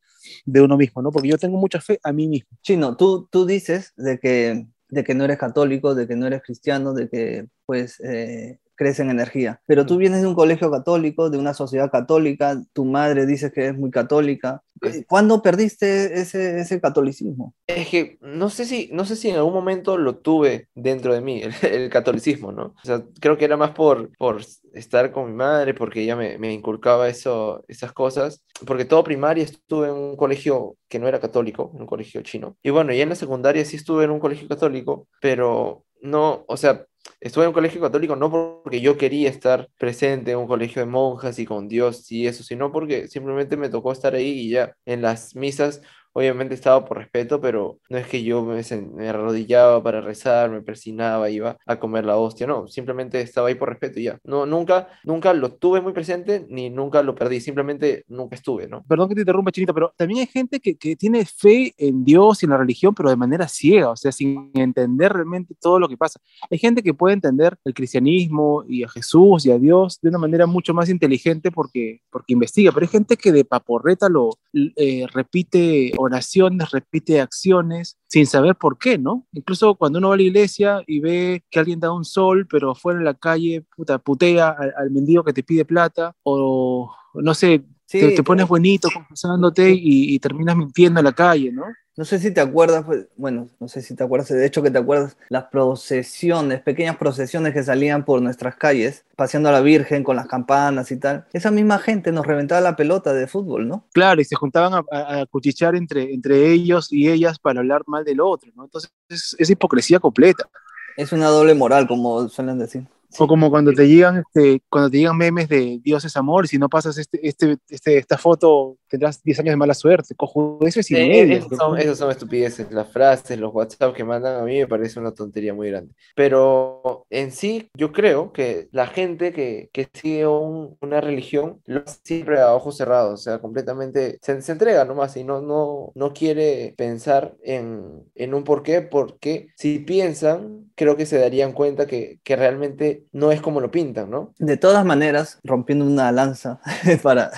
de 0.45 0.61
uno 0.61 0.77
mismo, 0.77 1.03
¿no? 1.03 1.11
Porque 1.11 1.29
yo 1.29 1.39
tengo 1.39 1.59
mucha 1.59 1.81
fe 1.81 1.99
a 2.03 2.13
mí 2.13 2.29
mismo. 2.29 2.49
Chino, 2.63 2.97
tú, 2.97 3.29
tú 3.31 3.47
dices 3.47 3.93
de 3.97 4.19
que, 4.19 4.67
de 4.89 5.05
que 5.05 5.15
no 5.15 5.25
eres 5.25 5.39
católico, 5.39 5.95
de 5.95 6.07
que 6.07 6.17
no 6.17 6.27
eres 6.27 6.43
cristiano, 6.43 6.95
de 6.95 7.09
que 7.09 7.47
pues 7.67 8.01
eh, 8.01 8.59
crees 8.75 9.01
en 9.01 9.11
energía, 9.11 9.61
pero 9.67 9.87
tú 9.87 9.97
vienes 9.97 10.23
de 10.23 10.27
un 10.27 10.35
colegio 10.35 10.71
católico, 10.71 11.31
de 11.31 11.39
una 11.39 11.55
sociedad 11.55 11.91
católica, 11.91 12.61
tu 12.73 12.85
madre 12.85 13.27
dice 13.27 13.53
que 13.53 13.69
es 13.69 13.77
muy 13.77 13.91
católica. 13.91 14.63
Sí. 14.83 15.05
¿Cuándo 15.05 15.41
perdiste 15.41 16.21
ese, 16.21 16.61
ese 16.61 16.81
catolicismo? 16.81 17.55
Es 17.67 17.89
que 17.89 18.19
no 18.21 18.51
sé 18.51 18.65
si, 18.67 18.91
no 18.93 19.05
sé 19.05 19.17
si 19.17 19.31
en 19.31 19.37
algún 19.37 19.55
momento 19.55 19.97
lo 19.97 20.17
tuve 20.17 20.69
dentro 20.75 21.15
de 21.15 21.21
mí, 21.21 21.43
el, 21.43 21.55
el 21.63 21.91
catolicismo, 21.91 22.53
¿no? 22.53 22.75
O 22.83 22.85
sea, 22.85 23.03
creo 23.21 23.39
que 23.39 23.45
era 23.45 23.57
más 23.57 23.71
por, 23.71 24.11
por 24.19 24.43
estar 24.75 25.13
con 25.13 25.31
mi 25.31 25.37
madre, 25.37 25.75
porque 25.75 26.03
ella 26.03 26.17
me, 26.17 26.39
me 26.39 26.53
inculcaba 26.53 27.09
eso, 27.09 27.65
esas 27.69 27.93
cosas, 27.93 28.43
porque 28.67 28.85
todo 28.85 29.05
primaria 29.05 29.45
estuve 29.45 29.89
en 29.89 29.95
un 29.95 30.17
colegio 30.17 30.77
que 30.89 30.99
no 30.99 31.09
era 31.09 31.21
católico, 31.21 31.71
en 31.75 31.83
un 31.83 31.87
colegio 31.87 32.23
chino. 32.23 32.57
Y 32.63 32.71
bueno, 32.71 32.93
ya 32.93 33.03
en 33.03 33.09
la 33.09 33.15
secundaria 33.15 33.65
sí 33.65 33.77
estuve 33.77 34.05
en 34.05 34.11
un 34.11 34.21
colegio 34.21 34.49
católico, 34.49 35.09
pero 35.21 35.85
no, 36.03 36.45
o 36.49 36.57
sea, 36.57 36.87
estuve 37.21 37.45
en 37.45 37.49
un 37.49 37.55
colegio 37.55 37.81
católico 37.81 38.17
no 38.17 38.31
porque 38.31 38.81
yo 38.81 38.97
quería 38.97 39.29
estar 39.31 39.69
presente 39.79 40.33
en 40.33 40.39
un 40.39 40.47
colegio 40.47 40.81
de 40.81 40.87
monjas 40.87 41.39
y 41.39 41.47
con 41.47 41.69
Dios 41.69 42.11
y 42.11 42.27
eso, 42.27 42.43
sino 42.43 42.73
porque 42.73 43.09
simplemente 43.09 43.57
me 43.57 43.69
tocó 43.69 43.93
estar 43.93 44.15
ahí 44.15 44.31
y 44.41 44.51
ya 44.51 44.75
en 44.85 45.03
las 45.03 45.35
misas 45.35 45.83
obviamente 46.15 46.55
estaba 46.55 46.85
por 46.85 46.99
respeto, 46.99 47.41
pero 47.41 47.79
no 47.91 47.99
es 47.99 48.07
que 48.07 48.23
yo 48.23 48.43
me, 48.45 48.63
me 48.95 49.09
arrodillaba 49.09 49.83
para 49.83 50.01
rezar, 50.01 50.51
me 50.51 50.63
persinaba, 50.63 51.29
iba 51.29 51.59
a 51.67 51.79
comer 51.79 52.05
la 52.05 52.17
hostia, 52.17 52.47
no, 52.47 52.67
simplemente 52.69 53.21
estaba 53.21 53.49
ahí 53.49 53.57
por 53.57 53.69
respeto 53.69 54.01
y 54.01 54.05
ya. 54.05 54.19
No, 54.25 54.47
nunca, 54.47 54.89
nunca 55.05 55.35
lo 55.35 55.53
tuve 55.53 55.81
muy 55.81 55.93
presente 55.93 56.47
ni 56.49 56.71
nunca 56.71 57.03
lo 57.03 57.15
perdí, 57.15 57.41
simplemente 57.41 58.05
nunca 58.09 58.37
estuve, 58.37 58.69
¿no? 58.69 58.85
Perdón 58.89 59.09
que 59.09 59.17
te 59.17 59.21
interrumpa, 59.23 59.51
Chinita, 59.51 59.75
pero 59.75 59.93
también 59.97 60.21
hay 60.21 60.27
gente 60.27 60.61
que, 60.61 60.77
que 60.77 60.97
tiene 60.97 61.25
fe 61.25 61.75
en 61.77 62.05
Dios 62.05 62.43
y 62.43 62.47
en 62.47 62.51
la 62.51 62.59
religión, 62.59 62.95
pero 62.95 63.11
de 63.11 63.17
manera 63.17 63.49
ciega, 63.49 63.91
o 63.91 63.97
sea, 63.97 64.13
sin 64.13 64.51
entender 64.55 65.13
realmente 65.13 65.55
todo 65.61 65.81
lo 65.81 65.89
que 65.89 65.97
pasa. 65.97 66.21
Hay 66.49 66.59
gente 66.59 66.83
que 66.83 66.95
puede 66.95 67.15
entender 67.15 67.59
el 67.65 67.75
cristianismo 67.75 68.65
y 68.69 68.85
a 68.85 68.89
Jesús 68.89 69.47
y 69.47 69.51
a 69.51 69.59
Dios 69.59 69.99
de 70.01 70.11
una 70.11 70.19
manera 70.19 70.47
mucho 70.47 70.75
más 70.75 70.89
inteligente 70.89 71.51
porque, 71.51 72.03
porque 72.11 72.33
investiga, 72.33 72.71
pero 72.73 72.85
hay 72.85 72.91
gente 72.91 73.17
que 73.17 73.33
de 73.33 73.45
paporreta 73.45 74.09
lo 74.09 74.31
eh, 74.53 75.07
repite 75.13 75.93
oraciones, 76.05 76.71
repite 76.71 77.21
acciones 77.21 77.99
sin 78.09 78.27
saber 78.27 78.57
por 78.57 78.79
qué, 78.79 78.99
¿no? 78.99 79.27
Incluso 79.33 79.75
cuando 79.75 79.99
uno 79.99 80.09
va 80.09 80.15
a 80.15 80.17
la 80.17 80.23
iglesia 80.23 80.83
y 80.87 81.01
ve 81.01 81.45
que 81.51 81.59
alguien 81.59 81.81
da 81.81 81.93
un 81.93 82.05
sol, 82.05 82.47
pero 82.49 82.73
afuera 82.73 82.99
en 82.99 83.05
la 83.05 83.15
calle, 83.15 83.65
puta, 83.77 83.99
putea 83.99 84.51
al, 84.51 84.73
al 84.77 84.91
mendigo 84.91 85.25
que 85.25 85.33
te 85.33 85.43
pide 85.43 85.65
plata, 85.65 86.15
o 86.23 86.95
no 87.15 87.35
sé, 87.35 87.65
Sí, 87.87 88.01
te, 88.01 88.13
te 88.13 88.23
pones 88.23 88.49
bonito 88.49 88.89
confesándote 88.93 89.71
y, 89.71 90.15
y 90.15 90.19
terminas 90.19 90.57
mintiendo 90.57 91.01
en 91.01 91.05
la 91.05 91.13
calle, 91.13 91.53
¿no? 91.53 91.65
No 91.97 92.05
sé 92.05 92.19
si 92.19 92.33
te 92.33 92.41
acuerdas, 92.41 92.85
pues, 92.85 93.07
bueno, 93.17 93.49
no 93.61 93.69
sé 93.69 93.81
si 93.81 93.95
te 93.95 94.03
acuerdas, 94.03 94.29
de 94.29 94.45
hecho 94.45 94.63
que 94.63 94.71
te 94.73 94.79
acuerdas, 94.79 95.17
las 95.29 95.45
procesiones, 95.45 96.61
pequeñas 96.61 96.97
procesiones 96.97 97.53
que 97.55 97.63
salían 97.63 98.05
por 98.05 98.21
nuestras 98.21 98.57
calles, 98.57 99.05
paseando 99.15 99.49
a 99.49 99.53
la 99.53 99.61
Virgen 99.61 100.03
con 100.03 100.17
las 100.17 100.27
campanas 100.27 100.91
y 100.91 100.97
tal. 100.97 101.25
Esa 101.33 101.53
misma 101.53 101.79
gente 101.79 102.11
nos 102.11 102.27
reventaba 102.27 102.61
la 102.61 102.75
pelota 102.75 103.13
de 103.13 103.29
fútbol, 103.29 103.69
¿no? 103.69 103.85
Claro, 103.93 104.21
y 104.21 104.25
se 104.25 104.35
juntaban 104.35 104.75
a, 104.75 104.83
a- 104.91 105.21
a 105.21 105.27
cuchichear 105.27 105.77
entre, 105.77 106.13
entre 106.13 106.51
ellos 106.51 106.93
y 106.93 107.09
ellas 107.11 107.39
para 107.39 107.61
hablar 107.61 107.83
mal 107.87 108.05
del 108.05 108.21
otro, 108.21 108.51
¿no? 108.57 108.65
Entonces 108.65 108.91
es, 109.09 109.37
es 109.39 109.51
hipocresía 109.51 110.01
completa. 110.01 110.49
Es 110.97 111.13
una 111.13 111.29
doble 111.29 111.55
moral, 111.55 111.87
como 111.87 112.29
suelen 112.29 112.59
decir. 112.59 112.87
O 113.19 113.27
como 113.27 113.51
cuando 113.51 113.73
te 113.73 113.87
llegan, 113.87 114.19
este, 114.27 114.61
cuando 114.69 114.91
te 114.91 114.99
llegan 114.99 115.17
memes 115.17 115.49
de 115.49 115.81
Dios 115.83 116.05
es 116.05 116.17
amor, 116.17 116.49
si 116.49 116.59
no 116.59 116.69
pasas 116.69 116.99
este, 116.99 117.27
este, 117.27 117.57
este, 117.69 117.99
esta 117.99 118.19
foto 118.19 118.77
tendrás 118.89 119.23
10 119.23 119.39
años 119.41 119.53
de 119.53 119.57
mala 119.57 119.75
suerte. 119.75 120.15
Cojo, 120.17 120.59
eso 120.63 120.81
es 120.81 120.91
Eh, 120.91 121.03
inmedio. 121.05 121.37
esas, 121.39 121.59
son, 121.59 121.79
esas 121.79 121.99
son 121.99 122.11
estupideces, 122.11 122.71
las 122.73 122.89
frases, 122.89 123.39
los 123.39 123.53
WhatsApp 123.55 123.95
que 123.95 124.05
mandan 124.05 124.41
a 124.41 124.45
mí 124.45 124.59
me 124.59 124.67
parece 124.67 124.99
una 125.01 125.13
tontería 125.13 125.55
muy 125.55 125.71
grande. 125.71 125.93
Pero 126.15 127.07
en 127.11 127.31
sí, 127.33 127.69
yo 127.77 127.93
creo 127.93 128.33
que 128.33 128.69
la 128.73 128.87
gente 128.87 129.33
que, 129.33 129.69
que 129.73 129.89
sigue 129.93 130.27
un- 130.27 130.77
una 130.81 131.01
religión 131.01 131.61
lo 131.67 131.83
hace 131.85 131.99
siempre 132.03 132.41
a 132.41 132.55
ojos 132.55 132.77
cerrados, 132.77 133.21
o 133.21 133.23
sea, 133.23 133.39
completamente 133.39 134.19
se, 134.23 134.41
se 134.43 134.53
entrega 134.53 134.85
nomás 134.85 135.17
y 135.17 135.25
no, 135.25 135.41
no, 135.41 135.93
no 135.95 136.13
quiere 136.13 136.75
pensar 136.77 137.37
en, 137.43 138.03
en 138.15 138.35
un 138.35 138.45
porqué, 138.45 138.81
porque 138.83 139.49
si 139.57 139.79
piensan, 139.81 140.71
creo 140.75 140.97
que 140.97 141.07
se 141.07 141.19
darían 141.19 141.53
cuenta 141.53 141.87
que, 141.87 142.19
que 142.25 142.37
realmente 142.37 143.04
no 143.13 143.33
es 143.33 143.41
como 143.41 143.61
lo 143.61 143.71
pintan, 143.71 144.11
¿no? 144.11 144.33
De 144.39 144.57
todas 144.57 144.85
maneras, 144.85 145.39
rompiendo 145.45 145.85
una 145.85 146.13
lanza 146.13 146.61
para, 147.03 147.31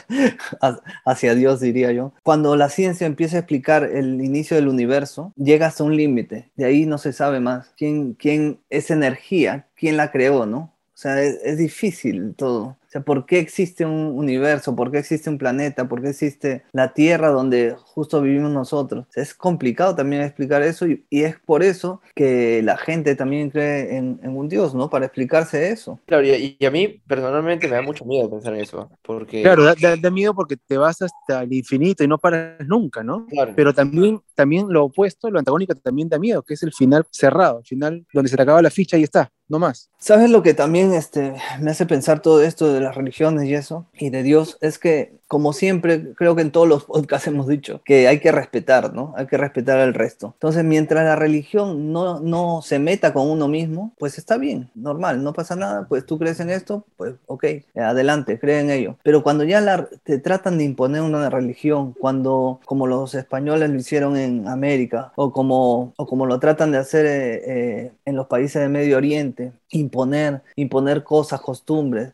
hacia 1.05 1.35
Dios, 1.35 1.61
diría 1.61 1.92
yo, 1.92 2.12
cuando 2.22 2.57
la 2.57 2.68
ciencia 2.68 3.07
empieza 3.07 3.37
a 3.37 3.40
explicar 3.40 3.85
el 3.85 4.22
inicio 4.22 4.57
del 4.57 4.68
universo, 4.68 5.33
llega 5.37 5.66
hasta 5.66 5.85
un 5.85 5.96
límite. 5.96 6.50
De 6.57 6.64
ahí 6.64 6.87
no 6.87 6.98
se 6.98 7.12
sabe 7.12 7.40
más 7.40 7.72
quién, 7.76 8.14
quién 8.14 8.59
es 8.70 8.90
energía, 8.90 9.66
quién 9.76 9.96
la 9.96 10.11
creó, 10.11 10.46
¿no? 10.46 10.72
O 10.94 10.98
sea, 10.98 11.22
es 11.22 11.59
difícil 11.59 12.35
todo. 12.35 12.79
¿Por 13.04 13.26
qué 13.26 13.38
existe 13.38 13.85
un 13.85 14.16
universo? 14.16 14.74
¿Por 14.76 14.90
qué 14.90 14.98
existe 14.98 15.30
un 15.30 15.38
planeta? 15.38 15.88
¿Por 15.88 16.02
qué 16.02 16.11
existe 16.11 16.64
la 16.72 16.92
Tierra 16.92 17.30
donde 17.30 17.76
justo 17.78 18.20
vivimos 18.20 18.50
nosotros? 18.50 19.06
es 19.14 19.35
complicado 19.35 19.94
también 19.94 20.22
explicar 20.22 20.62
eso 20.62 20.87
y, 20.87 21.04
es 21.11 21.37
por 21.38 21.62
eso 21.62 22.00
que 22.14 22.62
la 22.62 22.76
gente 22.76 23.14
también 23.14 23.50
cree 23.50 23.96
en, 23.96 24.20
un 24.22 24.48
Dios, 24.48 24.74
¿no? 24.74 24.90
Para 24.90 25.06
explicarse 25.06 25.70
eso. 25.70 25.98
Claro, 26.06 26.24
y, 26.24 26.56
a 26.64 26.70
mí 26.70 27.00
personalmente 27.06 27.68
me 27.68 27.76
da 27.76 27.82
mucho 27.82 28.04
miedo 28.04 28.30
pensar 28.30 28.54
en 28.54 28.61
eso, 28.61 28.90
porque... 29.02 29.42
Claro, 29.42 29.64
da, 29.64 30.11
miedo 30.11 30.35
porque 30.35 30.56
te 30.56 30.76
vas 30.76 31.00
hasta 31.02 31.42
el 31.42 31.52
infinito 31.52 32.04
y 32.04 32.09
no 32.09 32.18
paras 32.18 32.66
nunca, 32.66 33.02
¿no? 33.02 33.26
Claro. 33.26 33.52
Pero 33.56 33.72
también, 33.72 34.20
también 34.35 34.66
lo 34.68 34.85
opuesto, 34.85 35.30
lo 35.30 35.38
antagónico 35.38 35.74
también 35.74 36.09
da 36.09 36.18
miedo, 36.18 36.42
que 36.42 36.54
es 36.54 36.62
el 36.62 36.72
final 36.72 37.04
cerrado, 37.11 37.61
el 37.61 37.64
final 37.64 38.06
donde 38.12 38.28
se 38.28 38.37
te 38.37 38.42
acaba 38.42 38.62
la 38.62 38.70
ficha 38.70 38.96
y 38.96 39.02
está, 39.02 39.30
no 39.48 39.59
más. 39.59 39.90
¿Sabes 39.98 40.30
lo 40.30 40.42
que 40.42 40.54
también 40.54 40.92
este, 40.92 41.35
me 41.61 41.70
hace 41.70 41.87
pensar 41.87 42.20
todo 42.20 42.42
esto 42.42 42.72
de 42.72 42.80
las 42.80 42.94
religiones 42.94 43.44
y 43.44 43.54
eso, 43.54 43.87
y 43.92 44.11
de 44.11 44.22
Dios, 44.22 44.59
es 44.61 44.78
que 44.78 45.15
como 45.28 45.52
siempre, 45.52 46.14
creo 46.14 46.36
que 46.36 46.42
en 46.42 46.52
todos 46.52 46.68
los 46.68 46.84
podcasts 46.84 47.26
hemos 47.26 47.48
dicho 47.48 47.80
que 47.84 48.06
hay 48.06 48.20
que 48.20 48.30
respetar, 48.30 48.94
¿no? 48.94 49.12
Hay 49.16 49.26
que 49.26 49.36
respetar 49.36 49.78
al 49.78 49.94
resto. 49.94 50.32
Entonces, 50.34 50.64
mientras 50.64 51.04
la 51.04 51.16
religión 51.16 51.92
no, 51.92 52.20
no 52.20 52.62
se 52.62 52.78
meta 52.78 53.12
con 53.12 53.28
uno 53.28 53.48
mismo, 53.48 53.92
pues 53.98 54.18
está 54.18 54.36
bien, 54.36 54.70
normal, 54.74 55.22
no 55.24 55.32
pasa 55.32 55.56
nada, 55.56 55.86
pues 55.88 56.06
tú 56.06 56.18
crees 56.18 56.38
en 56.40 56.50
esto, 56.50 56.84
pues 56.96 57.14
ok, 57.26 57.44
adelante, 57.74 58.38
cree 58.38 58.60
en 58.60 58.70
ello. 58.70 58.96
Pero 59.02 59.22
cuando 59.22 59.44
ya 59.44 59.60
la, 59.60 59.88
te 60.04 60.18
tratan 60.18 60.58
de 60.58 60.64
imponer 60.64 61.02
una 61.02 61.28
religión, 61.28 61.94
cuando 61.98 62.60
como 62.64 62.86
los 62.86 63.14
españoles 63.14 63.70
lo 63.70 63.76
hicieron 63.76 64.16
en 64.16 64.46
América, 64.46 65.12
o 65.16 65.32
como, 65.32 65.92
o 65.96 66.06
como 66.06 66.26
lo 66.26 66.38
tratan 66.38 66.70
de 66.70 66.78
hacer 66.78 67.06
eh, 67.06 67.42
eh, 67.46 67.92
en 68.04 68.16
los 68.16 68.26
países 68.28 68.62
de 68.62 68.68
Medio 68.68 68.96
Oriente, 68.96 69.52
imponer, 69.70 70.42
imponer 70.55 71.02
cosas, 71.02 71.40
costumbres, 71.40 72.12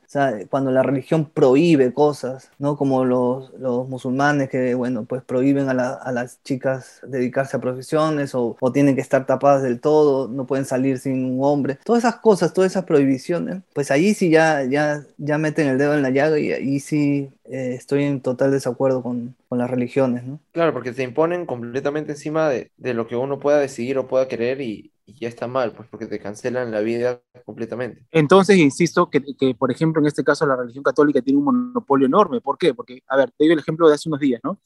cuando 0.49 0.71
la 0.71 0.83
religión 0.83 1.27
prohíbe 1.27 1.93
cosas, 1.93 2.51
¿no? 2.59 2.77
Como 2.77 3.05
los, 3.05 3.53
musulmanes 3.89 4.49
que, 4.49 4.75
bueno, 4.75 5.05
pues 5.05 5.23
prohíben 5.23 5.69
a, 5.69 5.75
las 6.13 6.43
chicas 6.43 7.01
dedicarse 7.07 7.57
a 7.57 7.61
profesiones 7.61 8.35
o, 8.35 8.57
tienen 8.73 8.95
que 8.95 9.01
estar 9.01 9.27
tapadas 9.27 9.63
del 9.63 9.81
todo, 9.81 10.29
no 10.29 10.47
pueden 10.47 10.65
salir 10.65 10.99
sin 10.99 11.25
un 11.25 11.45
hombre. 11.45 11.79
Todas 11.85 12.05
esas 12.05 12.17
cosas, 12.17 12.53
todas 12.53 12.73
esas 12.73 12.85
prohibiciones, 12.85 13.63
pues 13.75 13.91
ahí 13.91 14.15
sí 14.15 14.31
ya, 14.31 14.65
ya, 14.65 15.05
ya 15.19 15.39
meten 15.39 15.69
el 15.69 15.79
dedo 15.79 15.95
en 15.95 16.03
la 16.03 16.11
llaga 16.11 16.39
y 16.39 16.53
ahí 16.53 16.81
sí 16.81 17.31
eh, 17.45 17.75
estoy 17.75 18.05
en 18.05 18.21
total 18.21 18.51
desacuerdo 18.51 19.03
con, 19.03 19.37
las 19.51 19.71
religiones. 19.71 20.23
Claro, 20.53 20.73
porque 20.73 20.95
se 20.95 21.03
imponen 21.03 21.45
completamente 21.45 22.13
encima 22.13 22.49
de, 22.49 22.71
de 22.79 22.95
lo 22.95 23.07
que 23.07 23.17
uno 23.17 23.39
pueda 23.39 23.59
decidir 23.59 23.99
o 23.99 24.09
pueda 24.09 24.27
querer 24.27 24.63
y, 24.63 24.93
ya 25.19 25.29
está 25.29 25.47
mal, 25.47 25.73
pues 25.73 25.89
porque 25.89 26.07
te 26.07 26.19
cancelan 26.19 26.71
la 26.71 26.81
vida 26.81 27.23
completamente. 27.45 28.07
Entonces, 28.11 28.57
insisto 28.57 29.11
que, 29.11 29.23
que, 29.39 29.55
por 29.55 29.71
ejemplo, 29.71 30.01
en 30.01 30.07
este 30.07 30.25
caso 30.25 30.47
la 30.47 30.57
religión 30.57 30.83
católica 30.83 31.21
tiene 31.23 31.39
un 31.39 31.45
monopolio 31.45 32.07
enorme. 32.07 32.41
¿Por 32.41 32.59
qué? 32.59 32.75
Porque, 32.75 33.03
a 33.09 33.17
ver, 33.17 33.31
te 33.31 33.45
doy 33.45 33.53
el 33.53 33.59
ejemplo 33.59 33.89
de 33.89 33.95
hace 33.95 34.09
unos 34.09 34.21
días, 34.21 34.41
¿no? 34.45 34.61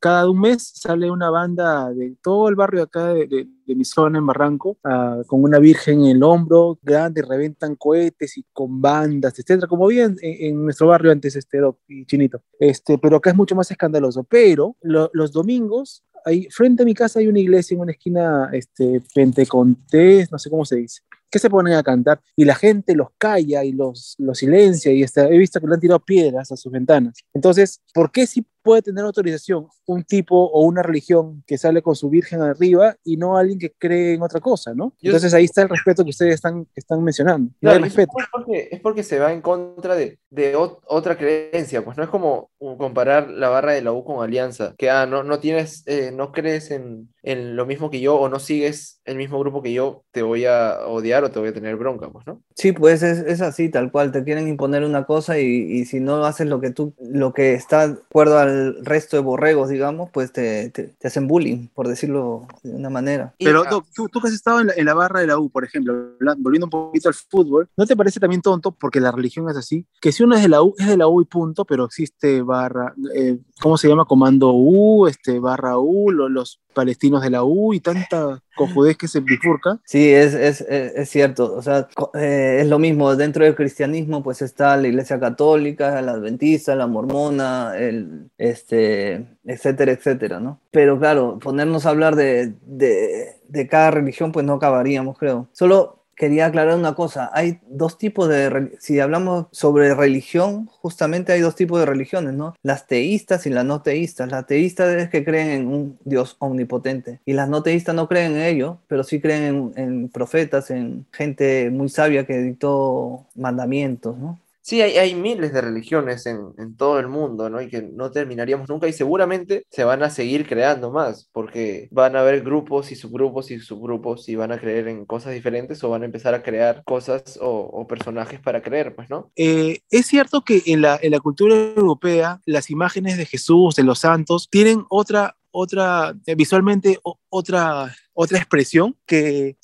Cada 0.00 0.28
un 0.28 0.40
mes 0.40 0.72
sale 0.74 1.08
una 1.10 1.30
banda 1.30 1.90
de 1.90 2.16
todo 2.20 2.48
el 2.48 2.56
barrio 2.56 2.82
acá 2.82 3.14
de, 3.14 3.28
de, 3.28 3.74
mi 3.76 3.84
zona 3.84 4.18
en 4.18 4.26
Barranco, 4.26 4.76
uh, 4.84 5.24
con 5.26 5.44
una 5.44 5.58
virgen 5.60 6.00
en 6.00 6.16
el 6.16 6.22
hombro, 6.24 6.78
grande, 6.82 7.22
reventan 7.22 7.76
cohetes 7.76 8.36
y 8.36 8.44
con 8.52 8.82
bandas, 8.82 9.38
etcétera, 9.38 9.68
como 9.68 9.86
bien 9.86 10.16
en, 10.20 10.48
en, 10.48 10.64
nuestro 10.64 10.88
barrio 10.88 11.12
antes, 11.12 11.36
este, 11.36 11.58
y 11.88 12.04
Chinito. 12.04 12.42
Este, 12.58 12.98
pero 12.98 13.16
acá 13.16 13.30
es 13.30 13.36
mucho 13.36 13.54
más 13.54 13.70
escandaloso. 13.70 14.24
Pero 14.24 14.76
lo, 14.82 15.08
los 15.14 15.32
domingos 15.32 16.04
ahí, 16.24 16.48
frente 16.50 16.82
a 16.82 16.86
mi 16.86 16.94
casa 16.94 17.18
hay 17.18 17.28
una 17.28 17.40
iglesia 17.40 17.74
en 17.74 17.80
una 17.80 17.92
esquina 17.92 18.50
este, 18.52 19.02
pentecontés, 19.14 20.30
no 20.30 20.38
sé 20.38 20.50
cómo 20.50 20.64
se 20.64 20.76
dice 20.76 21.02
que 21.32 21.38
se 21.38 21.48
ponen 21.48 21.72
a 21.72 21.82
cantar 21.82 22.20
y 22.36 22.44
la 22.44 22.54
gente 22.54 22.94
los 22.94 23.08
calla 23.16 23.64
y 23.64 23.72
los, 23.72 24.14
los 24.18 24.36
silencia 24.36 24.92
y 24.92 25.02
he 25.02 25.38
visto 25.38 25.60
que 25.60 25.66
le 25.66 25.74
han 25.74 25.80
tirado 25.80 26.04
piedras 26.04 26.52
a 26.52 26.56
sus 26.58 26.70
ventanas. 26.70 27.14
Entonces, 27.32 27.80
¿por 27.94 28.12
qué 28.12 28.26
si 28.26 28.44
puede 28.62 28.82
tener 28.82 29.04
autorización 29.04 29.66
un 29.86 30.04
tipo 30.04 30.36
o 30.36 30.62
una 30.64 30.82
religión 30.82 31.42
que 31.46 31.58
sale 31.58 31.82
con 31.82 31.94
su 31.94 32.08
virgen 32.08 32.40
arriba 32.42 32.96
y 33.04 33.16
no 33.16 33.36
alguien 33.36 33.58
que 33.58 33.72
cree 33.72 34.14
en 34.14 34.22
otra 34.22 34.40
cosa, 34.40 34.74
¿no? 34.74 34.94
Entonces 35.00 35.34
ahí 35.34 35.44
está 35.44 35.62
el 35.62 35.68
respeto 35.68 36.04
que 36.04 36.10
ustedes 36.10 36.34
están, 36.34 36.66
están 36.74 37.02
mencionando. 37.02 37.52
No 37.60 37.78
respeto. 37.78 38.12
Es 38.18 38.26
porque, 38.30 38.68
es 38.70 38.80
porque 38.80 39.02
se 39.02 39.18
va 39.18 39.32
en 39.32 39.40
contra 39.40 39.94
de, 39.94 40.18
de 40.30 40.56
otra 40.56 41.16
creencia, 41.16 41.84
pues 41.84 41.96
no 41.96 42.02
es 42.02 42.08
como 42.08 42.50
comparar 42.78 43.28
la 43.28 43.48
barra 43.48 43.72
de 43.72 43.82
la 43.82 43.92
U 43.92 44.04
con 44.04 44.22
Alianza, 44.22 44.74
que 44.78 44.90
ah, 44.90 45.06
no, 45.06 45.22
no 45.22 45.40
tienes, 45.40 45.82
eh, 45.86 46.10
no 46.12 46.32
crees 46.32 46.70
en, 46.70 47.12
en 47.22 47.56
lo 47.56 47.66
mismo 47.66 47.90
que 47.90 48.00
yo 48.00 48.16
o 48.16 48.28
no 48.28 48.38
sigues 48.38 49.00
el 49.04 49.16
mismo 49.16 49.38
grupo 49.38 49.62
que 49.62 49.72
yo, 49.72 50.04
te 50.12 50.22
voy 50.22 50.44
a 50.44 50.86
odiar 50.86 51.24
o 51.24 51.30
te 51.30 51.38
voy 51.38 51.48
a 51.48 51.52
tener 51.52 51.76
bronca, 51.76 52.08
pues, 52.10 52.26
¿no? 52.26 52.42
Sí, 52.54 52.72
pues 52.72 53.02
es, 53.02 53.18
es 53.18 53.40
así, 53.40 53.68
tal 53.68 53.90
cual, 53.90 54.12
te 54.12 54.22
quieren 54.22 54.48
imponer 54.48 54.84
una 54.84 55.04
cosa 55.04 55.38
y, 55.38 55.44
y, 55.44 55.84
si 55.84 56.00
no 56.00 56.24
haces 56.24 56.46
lo 56.46 56.60
que 56.60 56.70
tú, 56.70 56.94
lo 57.00 57.32
que 57.32 57.54
está 57.54 57.88
de 57.88 57.94
acuerdo 57.94 58.38
al 58.38 58.51
resto 58.82 59.16
de 59.16 59.22
borregos, 59.22 59.68
digamos, 59.68 60.10
pues 60.10 60.32
te, 60.32 60.70
te, 60.70 60.94
hacen 61.06 61.26
bullying, 61.26 61.68
por 61.68 61.88
decirlo 61.88 62.46
de 62.62 62.74
una 62.74 62.90
manera. 62.90 63.34
Pero 63.38 63.64
tú, 63.64 64.08
tú, 64.10 64.20
que 64.20 64.28
has 64.28 64.34
estado 64.34 64.60
en 64.60 64.68
la, 64.68 64.74
en 64.76 64.84
la, 64.84 64.94
barra 64.94 65.20
de 65.20 65.26
la 65.26 65.38
U, 65.38 65.50
por 65.50 65.64
ejemplo, 65.64 65.94
volviendo 66.38 66.66
un 66.66 66.70
poquito 66.70 67.08
al 67.08 67.14
fútbol, 67.14 67.68
¿no 67.76 67.86
te 67.86 67.96
parece 67.96 68.20
también 68.20 68.42
tonto, 68.42 68.72
porque 68.72 69.00
la 69.00 69.12
religión 69.12 69.48
es 69.48 69.56
así, 69.56 69.86
que 70.00 70.12
si 70.12 70.22
uno 70.22 70.36
es 70.36 70.42
de 70.42 70.48
la 70.48 70.62
U, 70.62 70.74
es 70.78 70.86
de 70.86 70.96
la 70.96 71.08
U 71.08 71.20
y 71.20 71.24
punto, 71.24 71.64
pero 71.64 71.84
existe 71.84 72.42
barra, 72.42 72.94
eh, 73.14 73.38
¿cómo 73.60 73.76
se 73.76 73.88
llama? 73.88 74.04
Comando 74.04 74.52
U, 74.52 75.06
este, 75.06 75.38
barra 75.38 75.78
U, 75.78 76.10
los, 76.10 76.30
los 76.30 76.60
palestinos 76.72 77.22
de 77.22 77.30
la 77.30 77.44
U 77.44 77.72
y 77.74 77.80
tanta 77.80 78.42
cojudez 78.56 78.96
que 78.96 79.08
se 79.08 79.20
bifurca. 79.20 79.78
Sí, 79.84 80.10
es, 80.12 80.34
es, 80.34 80.60
es 80.60 81.08
cierto. 81.08 81.54
O 81.54 81.62
sea, 81.62 81.88
eh, 82.14 82.58
es 82.60 82.66
lo 82.66 82.78
mismo. 82.78 83.14
Dentro 83.16 83.44
del 83.44 83.54
cristianismo, 83.54 84.22
pues 84.22 84.42
está 84.42 84.76
la 84.76 84.88
iglesia 84.88 85.20
católica, 85.20 86.02
la 86.02 86.12
adventista, 86.12 86.74
la 86.74 86.86
mormona, 86.86 87.74
el, 87.76 88.30
este, 88.38 89.26
etcétera, 89.44 89.92
etcétera, 89.92 90.40
¿no? 90.40 90.60
Pero 90.70 90.98
claro, 90.98 91.38
ponernos 91.38 91.86
a 91.86 91.90
hablar 91.90 92.16
de, 92.16 92.54
de, 92.66 93.36
de 93.48 93.68
cada 93.68 93.90
religión, 93.90 94.32
pues 94.32 94.44
no 94.44 94.54
acabaríamos, 94.54 95.18
creo. 95.18 95.48
Solo 95.52 96.01
quería 96.16 96.46
aclarar 96.46 96.76
una 96.76 96.94
cosa. 96.94 97.30
Hay 97.32 97.60
dos 97.68 97.98
tipos 97.98 98.28
de, 98.28 98.76
si 98.78 99.00
hablamos 99.00 99.46
sobre 99.50 99.94
religión, 99.94 100.66
justamente 100.66 101.32
hay 101.32 101.40
dos 101.40 101.54
tipos 101.54 101.80
de 101.80 101.86
religiones, 101.86 102.34
¿no? 102.34 102.54
Las 102.62 102.86
teístas 102.86 103.46
y 103.46 103.50
las 103.50 103.64
no 103.64 103.82
teístas. 103.82 104.30
Las 104.30 104.46
teístas 104.46 104.94
es 104.96 105.08
que 105.08 105.24
creen 105.24 105.48
en 105.48 105.66
un 105.68 105.98
Dios 106.04 106.36
omnipotente 106.38 107.20
y 107.24 107.32
las 107.32 107.48
no 107.48 107.62
teístas 107.62 107.94
no 107.94 108.08
creen 108.08 108.32
en 108.32 108.42
ello, 108.42 108.78
pero 108.88 109.04
sí 109.04 109.20
creen 109.20 109.72
en, 109.76 109.82
en 109.82 110.08
profetas, 110.08 110.70
en 110.70 111.06
gente 111.12 111.70
muy 111.70 111.88
sabia 111.88 112.26
que 112.26 112.38
dictó 112.38 113.26
mandamientos, 113.34 114.18
¿no? 114.18 114.41
Sí, 114.62 114.80
hay, 114.80 114.96
hay 114.96 115.14
miles 115.16 115.52
de 115.52 115.60
religiones 115.60 116.24
en, 116.26 116.38
en, 116.56 116.76
todo 116.76 117.00
el 117.00 117.08
mundo, 117.08 117.50
¿no? 117.50 117.60
Y 117.60 117.68
que 117.68 117.82
no 117.82 118.12
terminaríamos 118.12 118.68
nunca 118.68 118.86
y 118.86 118.92
seguramente 118.92 119.66
se 119.70 119.82
van 119.82 120.04
a 120.04 120.10
seguir 120.10 120.46
creando 120.46 120.92
más, 120.92 121.28
porque 121.32 121.88
van 121.90 122.14
a 122.14 122.20
haber 122.20 122.42
grupos 122.42 122.92
y 122.92 122.94
subgrupos 122.96 123.50
y 123.50 123.58
subgrupos 123.58 124.28
y 124.28 124.36
van 124.36 124.52
a 124.52 124.60
creer 124.60 124.86
en 124.86 125.04
cosas 125.04 125.32
diferentes 125.32 125.82
o 125.82 125.90
van 125.90 126.02
a 126.02 126.06
empezar 126.06 126.34
a 126.34 126.44
crear 126.44 126.84
cosas 126.84 127.38
o, 127.42 127.48
o 127.48 127.88
personajes 127.88 128.40
para 128.40 128.62
creer, 128.62 128.94
pues, 128.94 129.10
¿no? 129.10 129.32
Eh, 129.34 129.80
es 129.90 130.06
cierto 130.06 130.42
que 130.42 130.62
en 130.66 130.82
la, 130.82 130.98
en 131.02 131.10
la 131.10 131.20
cultura 131.20 131.56
europea 131.56 132.40
las 132.46 132.70
imágenes 132.70 133.16
de 133.16 133.26
Jesús, 133.26 133.74
de 133.74 133.82
los 133.82 133.98
santos, 133.98 134.48
tienen 134.48 134.84
otra, 134.88 135.36
otra, 135.50 136.14
eh, 136.26 136.36
visualmente 136.36 137.00
otra, 137.28 137.92
otra 138.12 138.38
expresión 138.38 138.96
que 139.06 139.56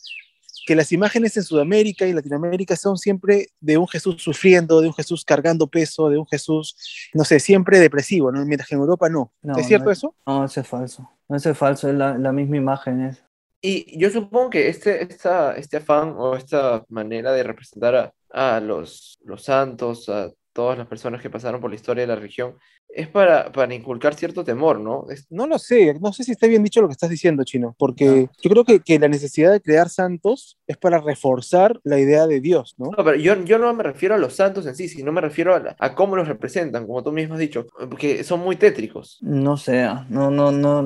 que 0.68 0.76
las 0.76 0.92
imágenes 0.92 1.34
en 1.38 1.44
Sudamérica 1.44 2.06
y 2.06 2.12
Latinoamérica 2.12 2.76
son 2.76 2.98
siempre 2.98 3.48
de 3.58 3.78
un 3.78 3.88
Jesús 3.88 4.22
sufriendo, 4.22 4.82
de 4.82 4.88
un 4.88 4.92
Jesús 4.92 5.24
cargando 5.24 5.66
peso, 5.66 6.10
de 6.10 6.18
un 6.18 6.26
Jesús, 6.26 6.76
no 7.14 7.24
sé, 7.24 7.40
siempre 7.40 7.78
depresivo, 7.78 8.30
¿no? 8.30 8.44
mientras 8.44 8.68
que 8.68 8.74
en 8.74 8.82
Europa 8.82 9.08
no. 9.08 9.32
¿Es 9.56 9.66
cierto 9.66 9.90
eso? 9.90 10.14
No, 10.26 10.44
eso 10.44 10.60
es 10.60 10.68
falso. 10.68 11.10
Eso 11.30 11.48
es 11.48 11.56
falso, 11.56 11.88
es 11.88 11.94
la, 11.94 12.18
la 12.18 12.32
misma 12.32 12.58
imagen. 12.58 13.00
Es. 13.00 13.24
Y 13.62 13.98
yo 13.98 14.10
supongo 14.10 14.50
que 14.50 14.68
este, 14.68 15.02
esta, 15.02 15.56
este 15.56 15.78
afán 15.78 16.12
o 16.18 16.36
esta 16.36 16.84
manera 16.90 17.32
de 17.32 17.44
representar 17.44 17.94
a, 17.96 18.56
a 18.56 18.60
los, 18.60 19.18
los 19.24 19.44
santos, 19.44 20.10
a 20.10 20.30
todas 20.52 20.76
las 20.76 20.86
personas 20.86 21.20
que 21.22 21.30
pasaron 21.30 21.60
por 21.60 21.70
la 21.70 21.76
historia 21.76 22.02
de 22.02 22.08
la 22.08 22.16
región, 22.16 22.56
es 22.88 23.06
para, 23.06 23.52
para 23.52 23.74
inculcar 23.74 24.14
cierto 24.14 24.44
temor, 24.44 24.80
¿no? 24.80 25.06
No 25.30 25.46
lo 25.46 25.58
sé, 25.58 25.94
no 26.00 26.12
sé 26.12 26.24
si 26.24 26.32
está 26.32 26.46
bien 26.46 26.62
dicho 26.62 26.80
lo 26.80 26.88
que 26.88 26.92
estás 26.92 27.10
diciendo, 27.10 27.44
Chino, 27.44 27.76
porque 27.78 28.28
yo 28.42 28.50
creo 28.50 28.64
que, 28.64 28.80
que, 28.80 28.98
la 28.98 29.08
necesidad 29.08 29.52
de 29.52 29.60
crear 29.60 29.88
santos 29.88 30.58
es 30.66 30.76
para 30.76 30.98
reforzar 30.98 31.78
la 31.84 31.98
idea 31.98 32.26
de 32.26 32.40
Dios, 32.40 32.74
¿no? 32.78 32.90
No, 32.96 33.04
pero 33.04 33.16
yo, 33.16 33.34
yo 33.44 33.58
no 33.58 33.72
me 33.74 33.82
refiero 33.82 34.14
a 34.14 34.18
los 34.18 34.34
santos 34.34 34.66
en 34.66 34.74
sí, 34.74 34.88
sino 34.88 35.12
me 35.12 35.20
refiero 35.20 35.54
a, 35.54 35.76
a 35.78 35.94
cómo 35.94 36.16
los 36.16 36.26
representan, 36.26 36.86
como 36.86 37.02
tú 37.02 37.12
mismo 37.12 37.34
has 37.34 37.40
dicho, 37.40 37.66
porque 37.88 38.24
son 38.24 38.40
muy 38.40 38.56
tétricos. 38.56 39.18
No 39.20 39.56
sé, 39.56 39.84
no, 40.08 40.30
no, 40.30 40.50
no, 40.50 40.82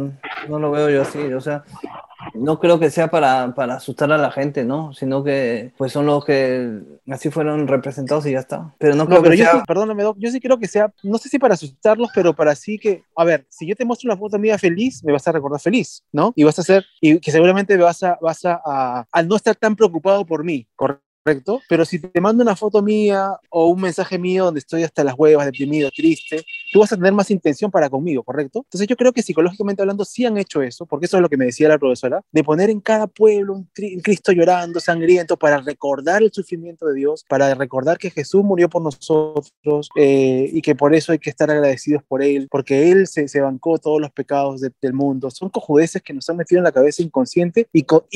no 0.48 0.58
lo 0.58 0.70
veo 0.70 0.90
yo 0.90 1.02
así, 1.02 1.18
o 1.32 1.40
sea, 1.40 1.64
no 2.34 2.58
creo 2.58 2.78
que 2.78 2.90
sea 2.90 3.10
para, 3.10 3.54
para 3.54 3.74
asustar 3.74 4.10
a 4.12 4.18
la 4.18 4.30
gente, 4.30 4.64
¿no? 4.64 4.92
Sino 4.92 5.22
que 5.24 5.72
pues 5.76 5.92
son 5.92 6.06
los 6.06 6.24
que 6.24 6.80
así 7.10 7.30
fueron 7.30 7.66
representados 7.68 8.26
y 8.26 8.32
ya 8.32 8.40
está. 8.40 8.74
Pero 8.78 8.94
no 8.94 9.06
creo 9.06 9.18
No, 9.18 9.22
pero 9.22 9.32
que 9.32 9.38
yo 9.38 9.44
sea... 9.44 9.54
sí, 9.54 9.60
perdóname, 9.66 10.02
Doc, 10.02 10.16
yo 10.18 10.30
sí 10.30 10.40
creo 10.40 10.58
que 10.58 10.68
sea, 10.68 10.92
no 11.02 11.18
sé 11.18 11.28
si 11.28 11.38
para 11.38 11.54
asustarlos, 11.54 12.10
pero 12.14 12.34
para 12.34 12.54
sí 12.54 12.78
que, 12.78 13.04
a 13.16 13.24
ver, 13.24 13.46
si 13.48 13.66
yo 13.66 13.76
te 13.76 13.84
muestro 13.84 14.08
una 14.10 14.18
foto 14.18 14.38
mía 14.38 14.58
feliz, 14.58 15.02
me 15.04 15.12
vas 15.12 15.26
a 15.28 15.32
recordar 15.32 15.60
feliz, 15.60 16.04
¿no? 16.12 16.32
Y 16.36 16.44
vas 16.44 16.58
a 16.58 16.62
ser, 16.62 16.84
y 17.00 17.18
que 17.18 17.30
seguramente 17.30 17.76
vas 17.76 18.02
a, 18.02 18.18
vas 18.20 18.44
a, 18.44 18.60
a, 18.64 19.06
a 19.10 19.22
no 19.22 19.36
estar 19.36 19.54
tan 19.56 19.76
preocupado 19.76 20.24
por 20.24 20.44
mí, 20.44 20.66
¿correcto? 20.76 21.11
Correcto, 21.24 21.60
pero 21.68 21.84
si 21.84 22.00
te 22.00 22.20
mando 22.20 22.42
una 22.42 22.56
foto 22.56 22.82
mía 22.82 23.36
o 23.48 23.68
un 23.68 23.80
mensaje 23.80 24.18
mío 24.18 24.46
donde 24.46 24.58
estoy 24.58 24.82
hasta 24.82 25.04
las 25.04 25.14
huevas, 25.16 25.46
deprimido, 25.46 25.88
triste, 25.94 26.42
tú 26.72 26.80
vas 26.80 26.90
a 26.92 26.96
tener 26.96 27.12
más 27.12 27.30
intención 27.30 27.70
para 27.70 27.88
conmigo, 27.88 28.24
¿correcto? 28.24 28.62
Entonces 28.64 28.88
yo 28.88 28.96
creo 28.96 29.12
que 29.12 29.22
psicológicamente 29.22 29.82
hablando 29.82 30.04
sí 30.04 30.24
han 30.26 30.36
hecho 30.36 30.62
eso, 30.62 30.84
porque 30.84 31.06
eso 31.06 31.18
es 31.18 31.22
lo 31.22 31.28
que 31.28 31.36
me 31.36 31.44
decía 31.44 31.68
la 31.68 31.78
profesora, 31.78 32.22
de 32.32 32.42
poner 32.42 32.70
en 32.70 32.80
cada 32.80 33.06
pueblo 33.06 33.52
un, 33.54 33.68
un 33.94 34.00
Cristo 34.00 34.32
llorando, 34.32 34.80
sangriento, 34.80 35.36
para 35.36 35.58
recordar 35.60 36.24
el 36.24 36.32
sufrimiento 36.32 36.86
de 36.88 36.94
Dios, 36.94 37.24
para 37.28 37.54
recordar 37.54 37.98
que 37.98 38.10
Jesús 38.10 38.42
murió 38.42 38.68
por 38.68 38.82
nosotros 38.82 39.90
eh, 39.94 40.50
y 40.52 40.60
que 40.60 40.74
por 40.74 40.92
eso 40.92 41.12
hay 41.12 41.20
que 41.20 41.30
estar 41.30 41.48
agradecidos 41.52 42.02
por 42.02 42.20
Él, 42.24 42.48
porque 42.50 42.90
Él 42.90 43.06
se, 43.06 43.28
se 43.28 43.40
bancó 43.40 43.78
todos 43.78 44.00
los 44.00 44.10
pecados 44.10 44.60
de- 44.60 44.72
del 44.82 44.92
mundo. 44.92 45.30
Son 45.30 45.50
cojudeces 45.50 46.02
que 46.02 46.12
nos 46.14 46.28
han 46.28 46.36
metido 46.36 46.58
en 46.58 46.64
la 46.64 46.72
cabeza 46.72 47.00
inconsciente 47.00 47.68
y, 47.72 47.84
co- 47.84 48.06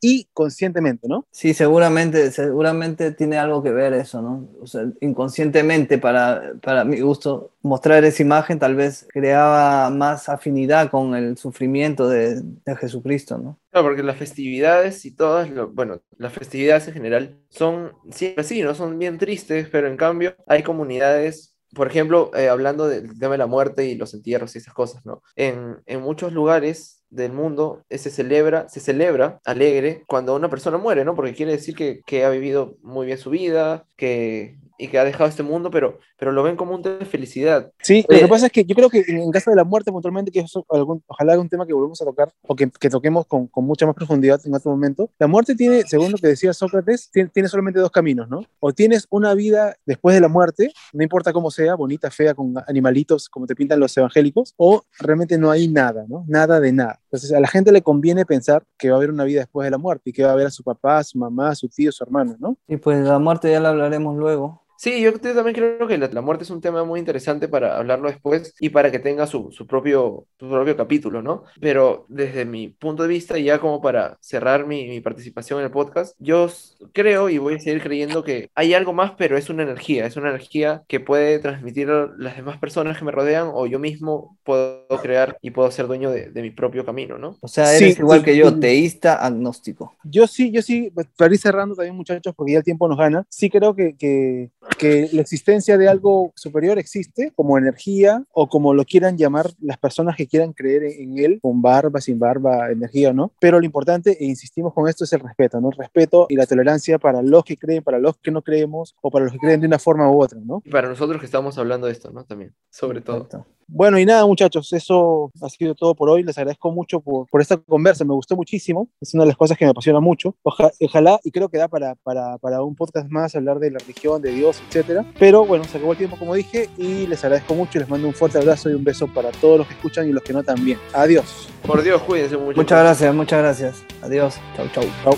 y 0.00 0.24
conscientemente, 0.32 1.06
¿no? 1.06 1.26
Sí, 1.30 1.52
seguramente, 1.52 2.30
seguramente 2.46 3.12
tiene 3.12 3.38
algo 3.38 3.62
que 3.62 3.70
ver 3.70 3.92
eso, 3.92 4.22
¿no? 4.22 4.48
O 4.60 4.66
sea, 4.66 4.84
inconscientemente, 5.00 5.98
para, 5.98 6.52
para 6.62 6.84
mi 6.84 7.00
gusto, 7.00 7.52
mostrar 7.62 8.04
esa 8.04 8.22
imagen 8.22 8.58
tal 8.58 8.74
vez 8.76 9.06
creaba 9.12 9.90
más 9.90 10.28
afinidad 10.28 10.90
con 10.90 11.14
el 11.14 11.36
sufrimiento 11.36 12.08
de, 12.08 12.40
de 12.40 12.76
Jesucristo, 12.76 13.38
¿no? 13.38 13.58
Claro, 13.70 13.88
porque 13.88 14.02
las 14.02 14.16
festividades 14.16 15.04
y 15.04 15.10
todas, 15.10 15.50
lo, 15.50 15.68
bueno, 15.68 16.00
las 16.18 16.32
festividades 16.32 16.88
en 16.88 16.94
general 16.94 17.36
son 17.48 17.92
siempre 18.10 18.42
así, 18.42 18.62
¿no? 18.62 18.74
Son 18.74 18.98
bien 18.98 19.18
tristes, 19.18 19.68
pero 19.70 19.88
en 19.88 19.96
cambio 19.96 20.34
hay 20.46 20.62
comunidades, 20.62 21.56
por 21.74 21.88
ejemplo, 21.88 22.30
eh, 22.34 22.48
hablando 22.48 22.86
del 22.88 23.18
tema 23.18 23.32
de 23.32 23.38
la 23.38 23.46
muerte 23.46 23.86
y 23.86 23.96
los 23.96 24.14
entierros 24.14 24.54
y 24.54 24.58
esas 24.58 24.74
cosas, 24.74 25.04
¿no? 25.04 25.22
En, 25.34 25.78
en 25.86 26.00
muchos 26.00 26.32
lugares 26.32 26.95
del 27.10 27.32
mundo 27.32 27.84
eh, 27.88 27.98
se 27.98 28.10
celebra, 28.10 28.68
se 28.68 28.80
celebra 28.80 29.40
alegre 29.44 30.04
cuando 30.06 30.34
una 30.34 30.50
persona 30.50 30.78
muere, 30.78 31.04
¿no? 31.04 31.14
Porque 31.14 31.34
quiere 31.34 31.52
decir 31.52 31.74
que, 31.74 32.00
que 32.06 32.24
ha 32.24 32.30
vivido 32.30 32.76
muy 32.82 33.06
bien 33.06 33.18
su 33.18 33.30
vida, 33.30 33.84
que, 33.96 34.56
y 34.78 34.88
que 34.88 34.98
ha 34.98 35.04
dejado 35.04 35.28
este 35.28 35.42
mundo, 35.42 35.70
pero, 35.70 35.98
pero 36.18 36.32
lo 36.32 36.42
ven 36.42 36.56
como 36.56 36.74
un 36.74 36.82
tema 36.82 36.96
de 36.96 37.04
felicidad. 37.06 37.72
Sí, 37.82 38.04
lo 38.08 38.18
que 38.18 38.28
pasa 38.28 38.46
es 38.46 38.52
que 38.52 38.64
yo 38.64 38.74
creo 38.74 38.90
que 38.90 39.04
en, 39.06 39.30
caso 39.30 39.50
de 39.50 39.56
la 39.56 39.64
muerte 39.64 39.90
puntualmente, 39.90 40.30
que 40.30 40.40
eso 40.40 40.64
algún- 40.70 41.02
ojalá 41.06 41.32
haga 41.32 41.42
un 41.42 41.48
tema 41.48 41.66
que 41.66 41.72
volvemos 41.72 42.00
a 42.02 42.04
tocar 42.04 42.32
o 42.42 42.54
que, 42.54 42.70
que 42.70 42.90
toquemos 42.90 43.26
con, 43.26 43.46
con 43.46 43.64
mucha 43.64 43.86
más 43.86 43.94
profundidad 43.94 44.40
en 44.44 44.54
otro 44.54 44.70
momento, 44.70 45.10
la 45.18 45.26
muerte 45.26 45.54
tiene, 45.54 45.82
según 45.82 46.12
lo 46.12 46.18
que 46.18 46.28
decía 46.28 46.52
Sócrates, 46.52 47.10
tiene, 47.10 47.30
tiene 47.30 47.48
solamente 47.48 47.80
dos 47.80 47.90
caminos, 47.90 48.28
¿no? 48.28 48.42
O 48.60 48.72
tienes 48.72 49.06
una 49.10 49.34
vida 49.34 49.74
después 49.84 50.14
de 50.14 50.20
la 50.20 50.28
muerte, 50.28 50.72
no 50.92 51.02
importa 51.02 51.32
cómo 51.32 51.50
sea, 51.50 51.74
bonita, 51.74 52.10
fea, 52.10 52.34
con 52.34 52.54
animalitos 52.66 53.28
como 53.28 53.46
te 53.46 53.54
pintan 53.54 53.80
los 53.80 53.96
evangélicos, 53.96 54.54
o 54.56 54.82
realmente 54.98 55.38
no 55.38 55.50
hay 55.50 55.68
nada, 55.68 56.04
¿no? 56.08 56.24
Nada 56.28 56.60
de 56.60 56.72
nada. 56.72 57.00
Entonces 57.16 57.36
a 57.36 57.40
la 57.40 57.48
gente 57.48 57.72
le 57.72 57.82
conviene 57.82 58.26
pensar 58.26 58.64
que 58.76 58.90
va 58.90 58.96
a 58.96 58.98
haber 58.98 59.10
una 59.10 59.24
vida 59.24 59.40
después 59.40 59.64
de 59.64 59.70
la 59.70 59.78
muerte 59.78 60.10
y 60.10 60.12
que 60.12 60.24
va 60.24 60.32
a 60.32 60.36
ver 60.36 60.46
a 60.46 60.50
su 60.50 60.62
papá, 60.62 60.98
a 60.98 61.04
su 61.04 61.18
mamá, 61.18 61.50
a 61.50 61.54
su 61.54 61.68
tío, 61.68 61.90
a 61.90 61.92
su 61.92 62.04
hermano, 62.04 62.36
¿no? 62.38 62.56
Y 62.68 62.76
pues 62.76 62.98
la 63.04 63.18
muerte 63.18 63.50
ya 63.50 63.60
la 63.60 63.70
hablaremos 63.70 64.16
luego. 64.16 64.66
Sí, 64.78 65.00
yo 65.00 65.18
también 65.18 65.54
creo 65.54 65.88
que 65.88 65.96
la, 65.96 66.08
la 66.08 66.20
muerte 66.20 66.44
es 66.44 66.50
un 66.50 66.60
tema 66.60 66.84
muy 66.84 67.00
interesante 67.00 67.48
para 67.48 67.78
hablarlo 67.78 68.08
después 68.08 68.54
y 68.60 68.68
para 68.68 68.90
que 68.90 68.98
tenga 68.98 69.26
su, 69.26 69.50
su 69.50 69.66
propio, 69.66 70.26
su 70.38 70.50
propio 70.50 70.76
capítulo, 70.76 71.22
¿no? 71.22 71.44
Pero 71.60 72.04
desde 72.10 72.44
mi 72.44 72.68
punto 72.68 73.02
de 73.02 73.08
vista, 73.08 73.38
y 73.38 73.44
ya 73.44 73.58
como 73.58 73.80
para 73.80 74.18
cerrar 74.20 74.66
mi, 74.66 74.86
mi 74.86 75.00
participación 75.00 75.60
en 75.60 75.66
el 75.66 75.70
podcast, 75.70 76.14
yo 76.18 76.50
creo 76.92 77.30
y 77.30 77.38
voy 77.38 77.54
a 77.54 77.58
seguir 77.58 77.82
creyendo 77.82 78.22
que 78.22 78.50
hay 78.54 78.74
algo 78.74 78.92
más, 78.92 79.12
pero 79.16 79.38
es 79.38 79.48
una 79.48 79.62
energía, 79.62 80.04
es 80.04 80.16
una 80.16 80.28
energía 80.28 80.84
que 80.88 81.00
puede 81.00 81.38
transmitir 81.38 81.90
a 81.90 82.10
las 82.18 82.36
demás 82.36 82.58
personas 82.58 82.98
que 82.98 83.04
me 83.06 83.12
rodean 83.12 83.50
o 83.54 83.66
yo 83.66 83.78
mismo 83.78 84.38
puedo 84.44 84.75
crear 85.02 85.36
y 85.42 85.50
puedo 85.50 85.70
ser 85.70 85.86
dueño 85.86 86.10
de, 86.10 86.30
de 86.30 86.42
mi 86.42 86.50
propio 86.50 86.84
camino, 86.84 87.18
¿no? 87.18 87.36
O 87.40 87.48
sea, 87.48 87.66
Sí, 87.66 87.84
eres 87.84 87.98
igual 87.98 88.20
sí, 88.20 88.24
que 88.24 88.36
yo, 88.36 88.50
sí. 88.50 88.60
teísta, 88.60 89.14
agnóstico. 89.16 89.94
Yo 90.04 90.26
sí, 90.26 90.50
yo 90.50 90.62
sí, 90.62 90.92
para 91.16 91.32
ir 91.32 91.40
cerrando 91.40 91.74
también 91.74 91.96
muchachos, 91.96 92.34
porque 92.36 92.52
ya 92.52 92.58
el 92.58 92.64
tiempo 92.64 92.88
nos 92.88 92.98
gana, 92.98 93.24
sí 93.28 93.50
creo 93.50 93.74
que, 93.74 93.96
que, 93.96 94.50
que 94.78 95.08
la 95.12 95.20
existencia 95.20 95.76
de 95.76 95.88
algo 95.88 96.32
superior 96.36 96.78
existe 96.78 97.32
como 97.34 97.58
energía 97.58 98.22
o 98.32 98.48
como 98.48 98.74
lo 98.74 98.84
quieran 98.84 99.16
llamar 99.18 99.50
las 99.60 99.78
personas 99.78 100.16
que 100.16 100.26
quieran 100.26 100.52
creer 100.52 100.84
en, 100.84 101.18
en 101.18 101.24
él, 101.24 101.38
con 101.42 101.60
barba, 101.62 102.00
sin 102.00 102.18
barba, 102.18 102.70
energía 102.70 103.10
o 103.10 103.12
no. 103.12 103.32
Pero 103.40 103.58
lo 103.58 103.66
importante, 103.66 104.16
e 104.20 104.26
insistimos 104.26 104.72
con 104.72 104.88
esto, 104.88 105.04
es 105.04 105.12
el 105.12 105.20
respeto, 105.20 105.60
¿no? 105.60 105.70
El 105.70 105.76
respeto 105.76 106.26
y 106.28 106.36
la 106.36 106.46
tolerancia 106.46 106.98
para 106.98 107.22
los 107.22 107.44
que 107.44 107.56
creen, 107.56 107.82
para 107.82 107.98
los 107.98 108.16
que 108.18 108.30
no 108.30 108.42
creemos 108.42 108.94
o 109.00 109.10
para 109.10 109.24
los 109.24 109.32
que 109.32 109.38
creen 109.38 109.60
de 109.60 109.66
una 109.66 109.78
forma 109.78 110.10
u 110.10 110.22
otra, 110.22 110.38
¿no? 110.44 110.62
Y 110.64 110.70
para 110.70 110.88
nosotros 110.88 111.20
que 111.20 111.26
estamos 111.26 111.58
hablando 111.58 111.86
de 111.86 111.92
esto, 111.92 112.10
¿no? 112.10 112.24
También, 112.24 112.54
sobre 112.70 113.00
todo. 113.00 113.28
Perfecto. 113.28 113.55
Bueno, 113.68 113.98
y 113.98 114.06
nada, 114.06 114.24
muchachos, 114.26 114.72
eso 114.72 115.32
ha 115.42 115.48
sido 115.48 115.74
todo 115.74 115.94
por 115.96 116.08
hoy. 116.08 116.22
Les 116.22 116.38
agradezco 116.38 116.70
mucho 116.70 117.00
por, 117.00 117.26
por 117.28 117.40
esta 117.40 117.56
conversa, 117.56 118.04
me 118.04 118.14
gustó 118.14 118.36
muchísimo. 118.36 118.88
Es 119.00 119.12
una 119.14 119.24
de 119.24 119.28
las 119.28 119.36
cosas 119.36 119.58
que 119.58 119.64
me 119.64 119.72
apasiona 119.72 119.98
mucho. 119.98 120.36
Oja- 120.44 120.70
ojalá, 120.80 121.18
y 121.24 121.32
creo 121.32 121.48
que 121.48 121.58
da 121.58 121.66
para, 121.66 121.96
para, 121.96 122.38
para 122.38 122.62
un 122.62 122.76
podcast 122.76 123.08
más 123.10 123.34
hablar 123.34 123.58
de 123.58 123.72
la 123.72 123.78
religión, 123.80 124.22
de 124.22 124.30
Dios, 124.30 124.62
etcétera. 124.68 125.04
Pero 125.18 125.44
bueno, 125.44 125.64
se 125.64 125.78
acabó 125.78 125.92
el 125.92 125.98
tiempo, 125.98 126.16
como 126.16 126.34
dije, 126.34 126.70
y 126.78 127.06
les 127.08 127.24
agradezco 127.24 127.54
mucho 127.54 127.78
y 127.78 127.80
les 127.80 127.88
mando 127.88 128.06
un 128.06 128.14
fuerte 128.14 128.38
abrazo 128.38 128.70
y 128.70 128.74
un 128.74 128.84
beso 128.84 129.08
para 129.12 129.32
todos 129.32 129.58
los 129.58 129.66
que 129.66 129.74
escuchan 129.74 130.08
y 130.08 130.12
los 130.12 130.22
que 130.22 130.32
no 130.32 130.44
también. 130.44 130.78
Adiós. 130.94 131.48
Por 131.66 131.82
Dios, 131.82 132.00
cuídense 132.02 132.36
mucho. 132.36 132.56
Muchas 132.56 132.80
gracias, 132.82 133.14
muchas 133.14 133.38
gracias. 133.40 133.84
Adiós. 134.00 134.36
Chau, 134.56 134.68
chau. 134.72 134.84
Chao. 135.02 135.14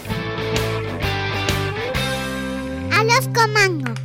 A 2.99 3.05
los 3.05 3.29
comandos. 3.29 3.99